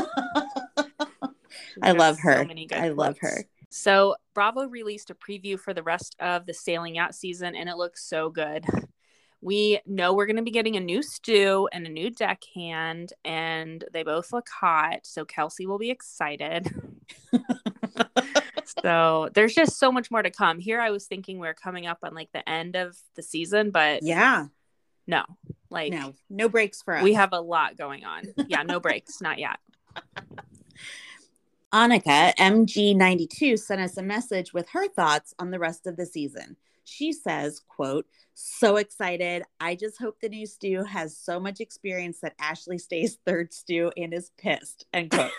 I 1.82 1.92
love 1.92 2.16
so 2.16 2.22
her. 2.22 2.44
good 2.44 2.72
I 2.72 2.88
love 2.90 3.18
quotes. 3.18 3.36
her. 3.36 3.44
So 3.70 4.16
Bravo 4.34 4.66
released 4.66 5.10
a 5.10 5.14
preview 5.14 5.58
for 5.58 5.72
the 5.72 5.82
rest 5.82 6.16
of 6.20 6.44
the 6.44 6.54
sailing 6.54 6.96
yacht 6.96 7.14
season, 7.14 7.54
and 7.54 7.68
it 7.68 7.76
looks 7.76 8.04
so 8.06 8.28
good. 8.28 8.64
We 9.42 9.80
know 9.86 10.12
we're 10.12 10.26
going 10.26 10.36
to 10.36 10.42
be 10.42 10.50
getting 10.50 10.76
a 10.76 10.80
new 10.80 11.02
stew 11.02 11.66
and 11.72 11.86
a 11.86 11.90
new 11.90 12.10
deckhand, 12.10 13.14
and 13.24 13.82
they 13.92 14.02
both 14.02 14.32
look 14.34 14.48
hot. 14.50 15.00
So 15.04 15.24
Kelsey 15.24 15.66
will 15.66 15.78
be 15.78 15.90
excited. 15.90 16.68
so 18.82 19.28
there's 19.34 19.54
just 19.54 19.78
so 19.78 19.90
much 19.92 20.10
more 20.10 20.22
to 20.22 20.30
come. 20.30 20.58
Here, 20.58 20.80
I 20.80 20.90
was 20.90 21.06
thinking 21.06 21.38
we 21.38 21.48
are 21.48 21.54
coming 21.54 21.86
up 21.86 21.98
on 22.02 22.14
like 22.14 22.30
the 22.32 22.48
end 22.48 22.76
of 22.76 22.96
the 23.16 23.22
season, 23.22 23.70
but 23.70 24.02
Yeah. 24.02 24.46
no, 25.06 25.24
like 25.70 25.92
No, 25.92 26.14
no 26.28 26.48
breaks 26.48 26.82
for 26.82 26.96
us. 26.96 27.02
we 27.02 27.14
have 27.14 27.32
a 27.32 27.40
lot 27.40 27.76
going 27.76 28.04
on. 28.04 28.24
Yeah, 28.48 28.62
no 28.62 28.80
breaks, 28.80 29.20
not 29.20 29.38
yet. 29.38 29.58
Annika, 31.72 32.34
MG92, 32.36 33.58
sent 33.58 33.80
us 33.80 33.96
a 33.96 34.02
message 34.02 34.52
with 34.52 34.68
her 34.70 34.88
thoughts 34.88 35.34
on 35.38 35.50
the 35.52 35.58
rest 35.58 35.86
of 35.86 35.96
the 35.96 36.04
season. 36.06 36.56
She 36.84 37.12
says, 37.12 37.60
quote, 37.68 38.06
so 38.34 38.76
excited. 38.76 39.44
I 39.60 39.76
just 39.76 39.98
hope 39.98 40.18
the 40.20 40.28
new 40.28 40.46
stew 40.46 40.82
has 40.82 41.16
so 41.16 41.38
much 41.38 41.60
experience 41.60 42.18
that 42.22 42.34
Ashley 42.40 42.78
stays 42.78 43.18
third 43.24 43.52
stew 43.52 43.92
and 43.96 44.12
is 44.12 44.32
pissed. 44.36 44.86
End 44.92 45.10
quote. 45.12 45.30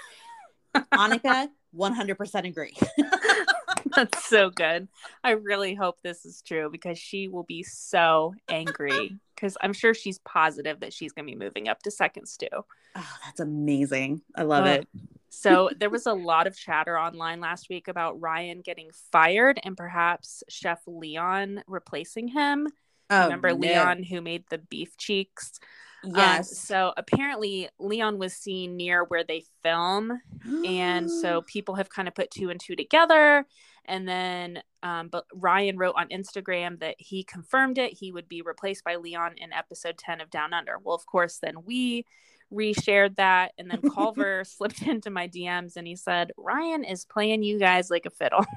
Annika, 0.93 1.49
100% 1.75 2.47
agree. 2.47 2.75
That's 3.95 4.25
so 4.25 4.49
good. 4.49 4.87
I 5.23 5.31
really 5.31 5.75
hope 5.75 5.97
this 6.01 6.25
is 6.25 6.41
true 6.41 6.69
because 6.71 6.97
she 6.97 7.27
will 7.27 7.43
be 7.43 7.63
so 7.63 8.33
angry 8.49 9.17
because 9.35 9.57
I'm 9.61 9.73
sure 9.73 9.93
she's 9.93 10.19
positive 10.19 10.81
that 10.81 10.93
she's 10.93 11.11
going 11.11 11.25
to 11.25 11.31
be 11.31 11.37
moving 11.37 11.67
up 11.67 11.81
to 11.83 11.91
second 11.91 12.27
stew. 12.27 12.47
Oh, 12.95 13.17
that's 13.25 13.39
amazing. 13.39 14.21
I 14.35 14.43
love 14.43 14.65
Ugh. 14.65 14.81
it. 14.81 14.87
So 15.29 15.69
there 15.77 15.89
was 15.89 16.05
a 16.05 16.13
lot 16.13 16.45
of 16.45 16.57
chatter 16.57 16.99
online 16.99 17.39
last 17.39 17.69
week 17.69 17.87
about 17.87 18.19
Ryan 18.19 18.61
getting 18.61 18.89
fired 19.11 19.59
and 19.63 19.77
perhaps 19.77 20.43
Chef 20.49 20.81
Leon 20.85 21.63
replacing 21.67 22.27
him. 22.27 22.67
Oh, 23.09 23.23
Remember 23.23 23.49
no. 23.49 23.55
Leon 23.55 24.03
who 24.03 24.21
made 24.21 24.43
the 24.49 24.57
beef 24.57 24.97
cheeks? 24.97 25.59
Um, 26.03 26.11
Yes. 26.15 26.57
so 26.59 26.93
apparently 26.97 27.69
Leon 27.79 28.17
was 28.17 28.33
seen 28.33 28.75
near 28.75 29.03
where 29.03 29.23
they 29.23 29.43
film 29.61 30.19
and 30.65 31.09
so 31.09 31.41
people 31.47 31.75
have 31.75 31.89
kind 31.89 32.07
of 32.07 32.15
put 32.15 32.31
two 32.31 32.49
and 32.49 32.59
two 32.59 32.75
together. 32.75 33.45
And 33.85 34.07
then 34.07 34.61
um, 34.83 35.09
but 35.09 35.25
ryan 35.33 35.77
wrote 35.77 35.95
on 35.97 36.07
instagram 36.09 36.79
that 36.79 36.95
he 36.97 37.23
confirmed 37.23 37.77
it. 37.77 37.93
He 37.93 38.11
would 38.11 38.27
be 38.27 38.41
replaced 38.41 38.83
by 38.83 38.95
leon 38.95 39.35
in 39.37 39.53
episode 39.53 39.97
10 39.97 40.21
of 40.21 40.29
down 40.31 40.53
under. 40.53 40.77
Well 40.83 40.95
of 40.95 41.05
course 41.05 41.37
then 41.37 41.63
we 41.65 42.05
reshared 42.51 43.15
that 43.17 43.53
and 43.57 43.69
then 43.71 43.81
culver 43.81 44.43
slipped 44.45 44.81
into 44.81 45.09
my 45.09 45.27
dms 45.27 45.77
and 45.77 45.87
he 45.87 45.95
said 45.95 46.31
ryan 46.35 46.83
is 46.83 47.05
playing 47.05 47.43
you 47.43 47.59
guys 47.59 47.89
like 47.91 48.05
a 48.05 48.09
fiddle. 48.09 48.45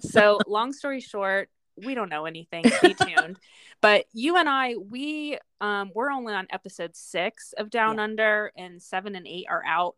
So 0.00 0.38
long 0.46 0.72
story 0.72 1.00
short 1.00 1.48
we 1.76 1.94
don't 1.94 2.08
know 2.08 2.24
anything 2.26 2.64
Be 2.82 2.94
tuned 2.94 3.36
but 3.80 4.04
you 4.12 4.36
and 4.36 4.48
i 4.48 4.74
we 4.76 5.38
um 5.60 5.90
we're 5.94 6.10
only 6.10 6.32
on 6.34 6.46
episode 6.50 6.94
six 6.94 7.52
of 7.58 7.70
down 7.70 7.96
Yeah. 7.96 8.02
under 8.04 8.52
and 8.56 8.82
seven 8.82 9.16
and 9.16 9.26
eight 9.26 9.46
are 9.48 9.62
out 9.66 9.96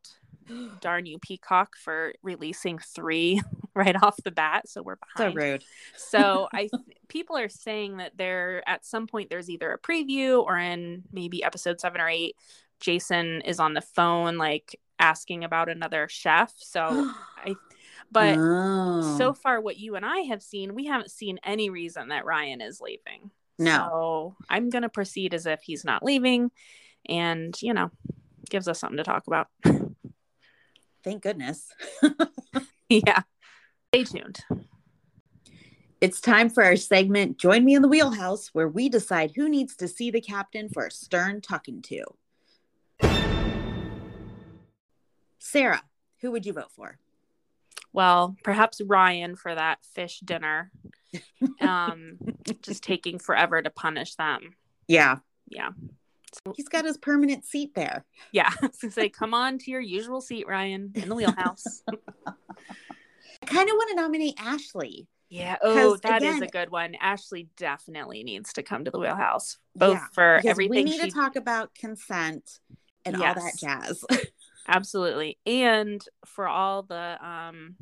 darn 0.80 1.06
you 1.06 1.18
peacock 1.18 1.76
for 1.76 2.12
releasing 2.22 2.78
three 2.78 3.42
right 3.74 4.00
off 4.02 4.16
the 4.24 4.30
bat 4.30 4.68
so 4.68 4.82
we're 4.82 4.96
behind. 4.96 5.34
so 5.34 5.38
rude. 5.40 5.64
so 5.96 6.48
i 6.54 6.68
people 7.08 7.36
are 7.36 7.48
saying 7.48 7.98
that 7.98 8.16
there 8.16 8.62
at 8.66 8.84
some 8.86 9.06
point 9.06 9.28
there's 9.28 9.50
either 9.50 9.72
a 9.72 9.78
preview 9.78 10.42
or 10.42 10.58
in 10.58 11.02
maybe 11.12 11.42
episode 11.44 11.80
seven 11.80 12.00
or 12.00 12.08
eight 12.08 12.36
jason 12.80 13.40
is 13.42 13.60
on 13.60 13.74
the 13.74 13.80
phone 13.80 14.38
like 14.38 14.78
asking 14.98 15.44
about 15.44 15.68
another 15.68 16.08
chef 16.08 16.52
so 16.56 17.12
i 17.44 17.54
but 18.10 18.38
Oh. 18.38 19.16
so 19.18 19.32
far 19.32 19.60
what 19.60 19.76
you 19.78 19.94
and 19.96 20.04
i 20.06 20.20
have 20.20 20.42
seen 20.42 20.74
we 20.74 20.86
haven't 20.86 21.10
seen 21.10 21.38
any 21.44 21.70
reason 21.70 22.08
that 22.08 22.24
ryan 22.24 22.60
is 22.60 22.80
leaving 22.80 23.30
No. 23.58 23.76
so 23.90 24.36
i'm 24.48 24.70
going 24.70 24.82
to 24.82 24.88
proceed 24.88 25.34
as 25.34 25.46
if 25.46 25.60
he's 25.62 25.84
not 25.84 26.02
leaving 26.02 26.50
and 27.08 27.60
you 27.62 27.74
know 27.74 27.90
gives 28.50 28.68
us 28.68 28.78
something 28.78 28.96
to 28.98 29.04
talk 29.04 29.26
about 29.26 29.48
thank 31.04 31.22
goodness. 31.22 31.72
yeah 32.88 33.22
stay 33.88 34.04
tuned 34.04 34.38
It's 36.00 36.20
time 36.20 36.50
for 36.50 36.62
our 36.62 36.76
segment 36.76 37.38
Join 37.38 37.64
Me 37.64 37.74
in 37.74 37.80
the 37.82 37.88
Wheelhouse, 37.88 38.48
where 38.52 38.68
we 38.68 38.88
decide 38.90 39.32
who 39.34 39.48
needs 39.48 39.74
to 39.76 39.88
see 39.88 40.10
the 40.10 40.20
captain 40.20 40.68
for 40.68 40.84
a 40.86 40.90
stern 40.90 41.40
talking 41.40 41.80
to. 41.82 42.04
Sarah, 45.38 45.82
who 46.20 46.30
would 46.32 46.44
you 46.44 46.52
vote 46.52 46.70
for? 46.72 46.98
Well 47.96 48.36
perhaps 48.44 48.80
ryan 48.86 49.34
for 49.34 49.52
that 49.54 49.78
fish 49.94 50.20
dinner. 50.20 50.70
Um 51.60 52.18
just 52.62 52.82
taking 52.84 53.18
forever 53.18 53.60
to 53.62 53.70
punish 53.70 54.14
them. 54.16 54.54
Yeah, 54.86 55.16
yeah. 55.48 55.70
He's 56.54 56.68
got 56.68 56.84
his 56.84 56.98
permanent 56.98 57.44
seat 57.46 57.74
there. 57.74 58.04
yeah. 58.32 58.52
So 58.74 58.88
say 58.90 59.08
come 59.08 59.32
on 59.34 59.58
to 59.60 59.70
your 59.70 59.80
usual 59.80 60.20
seat 60.20 60.46
ryan 60.46 60.92
in 60.94 61.08
the 61.08 61.14
wheelhouse. 61.14 61.82
I 62.26 63.46
kind 63.46 63.68
of 63.68 63.74
want 63.76 63.90
to 63.90 63.96
nominate 63.96 64.34
Ashley. 64.38 65.08
yeah. 65.30 65.56
Oh, 65.62 65.96
that 66.02 66.22
is 66.22 66.36
again- 66.36 66.42
a 66.42 66.48
good 66.48 66.70
one. 66.70 66.94
Ashley 67.00 67.48
definitely 67.56 68.22
needs 68.22 68.52
to 68.54 68.62
come 68.62 68.84
to 68.84 68.90
the 68.90 68.98
wheelhouse 68.98 69.56
both 69.74 69.94
Yeah, 69.98 70.06
for 70.12 70.40
everything 70.44 70.84
we 70.84 70.90
need 70.90 71.00
she 71.00 71.08
to 71.08 71.14
talk 71.14 71.36
about 71.36 71.74
consent 71.74 72.60
and 73.06 73.16
all 73.16 73.34
that 73.34 73.52
jazz. 73.58 74.04
Absolutely 74.68 75.38
and 75.46 76.04
for 76.24 76.48
all 76.48 76.82
the 76.82 77.18
um 77.24 77.76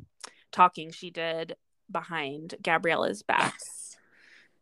talking 0.51 0.91
she 0.91 1.09
did 1.09 1.55
behind 1.91 2.55
gabriela's 2.61 3.23
back 3.23 3.53
yes. 3.55 3.97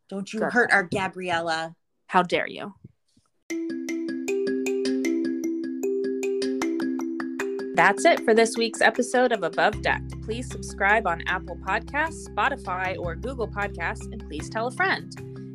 Don't 0.10 0.32
you 0.34 0.42
hurt 0.42 0.72
our 0.72 0.84
Gabriela. 0.84 1.76
how 2.08 2.24
dare 2.24 2.48
you 2.48 2.74
That's 7.76 8.06
it 8.06 8.24
for 8.24 8.36
this 8.36 8.56
week's 8.56 8.82
episode 8.82 9.32
of 9.32 9.42
Above 9.42 9.82
Deck. 9.82 10.04
Please 10.22 10.48
subscribe 10.48 11.08
on 11.08 11.24
Apple 11.26 11.58
Podcasts, 11.58 12.30
Spotify, 12.30 12.96
or 13.00 13.16
Google 13.16 13.48
Podcasts, 13.48 14.06
and 14.12 14.24
please 14.28 14.48
tell 14.48 14.68
a 14.68 14.72
friend. 14.72 15.12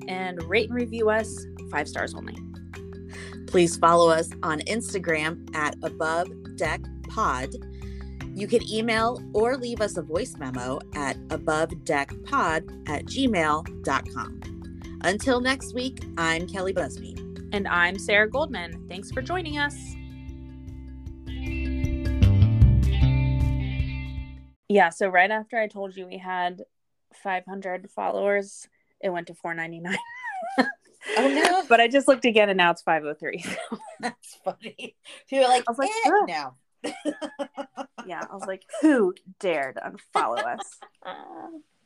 And 0.08 0.42
rate 0.42 0.68
and 0.68 0.80
review 0.80 1.10
us 1.10 1.46
five 1.70 1.86
stars 1.86 2.14
only. 2.14 2.34
Please 3.48 3.76
follow 3.78 4.10
us 4.10 4.28
on 4.42 4.60
Instagram 4.60 5.48
at 5.56 5.74
Above 5.82 6.28
Deck 6.56 6.82
Pod. 7.08 7.54
You 8.34 8.46
can 8.46 8.62
email 8.70 9.22
or 9.32 9.56
leave 9.56 9.80
us 9.80 9.96
a 9.96 10.02
voice 10.02 10.36
memo 10.36 10.80
at 10.94 11.16
abovedeckpod 11.28 12.88
at 12.88 13.06
gmail.com. 13.06 14.40
Until 15.02 15.40
next 15.40 15.74
week, 15.74 16.04
I'm 16.18 16.46
Kelli 16.46 16.74
Busby. 16.74 17.16
And 17.52 17.66
I'm 17.66 17.98
Sarah 17.98 18.28
Goldman. 18.28 18.86
Thanks 18.86 19.10
for 19.10 19.22
joining 19.22 19.56
us. 19.56 19.74
Yeah, 24.68 24.90
so 24.90 25.08
right 25.08 25.30
after 25.30 25.58
I 25.58 25.68
told 25.68 25.96
you 25.96 26.06
we 26.06 26.18
had 26.18 26.64
500 27.14 27.90
followers, 27.90 28.68
it 29.00 29.08
went 29.08 29.28
to 29.28 29.34
499. 29.34 29.96
Oh, 31.16 31.28
no. 31.28 31.64
but 31.68 31.80
I 31.80 31.88
just 31.88 32.08
looked 32.08 32.24
again 32.24 32.48
and 32.48 32.56
now 32.56 32.70
it's 32.70 32.82
503. 32.82 33.44
That's 34.00 34.38
funny. 34.44 34.96
You're 35.30 35.48
like, 35.48 35.64
I 35.66 35.70
was 35.70 35.78
like, 35.78 35.90
eh, 35.90 36.10
"Ugh." 36.10 36.28
no. 36.28 36.54
yeah, 38.06 38.24
I 38.30 38.34
was 38.34 38.46
like, 38.46 38.62
who 38.80 39.14
dared 39.40 39.76
unfollow 39.76 40.44
us? 40.44 40.78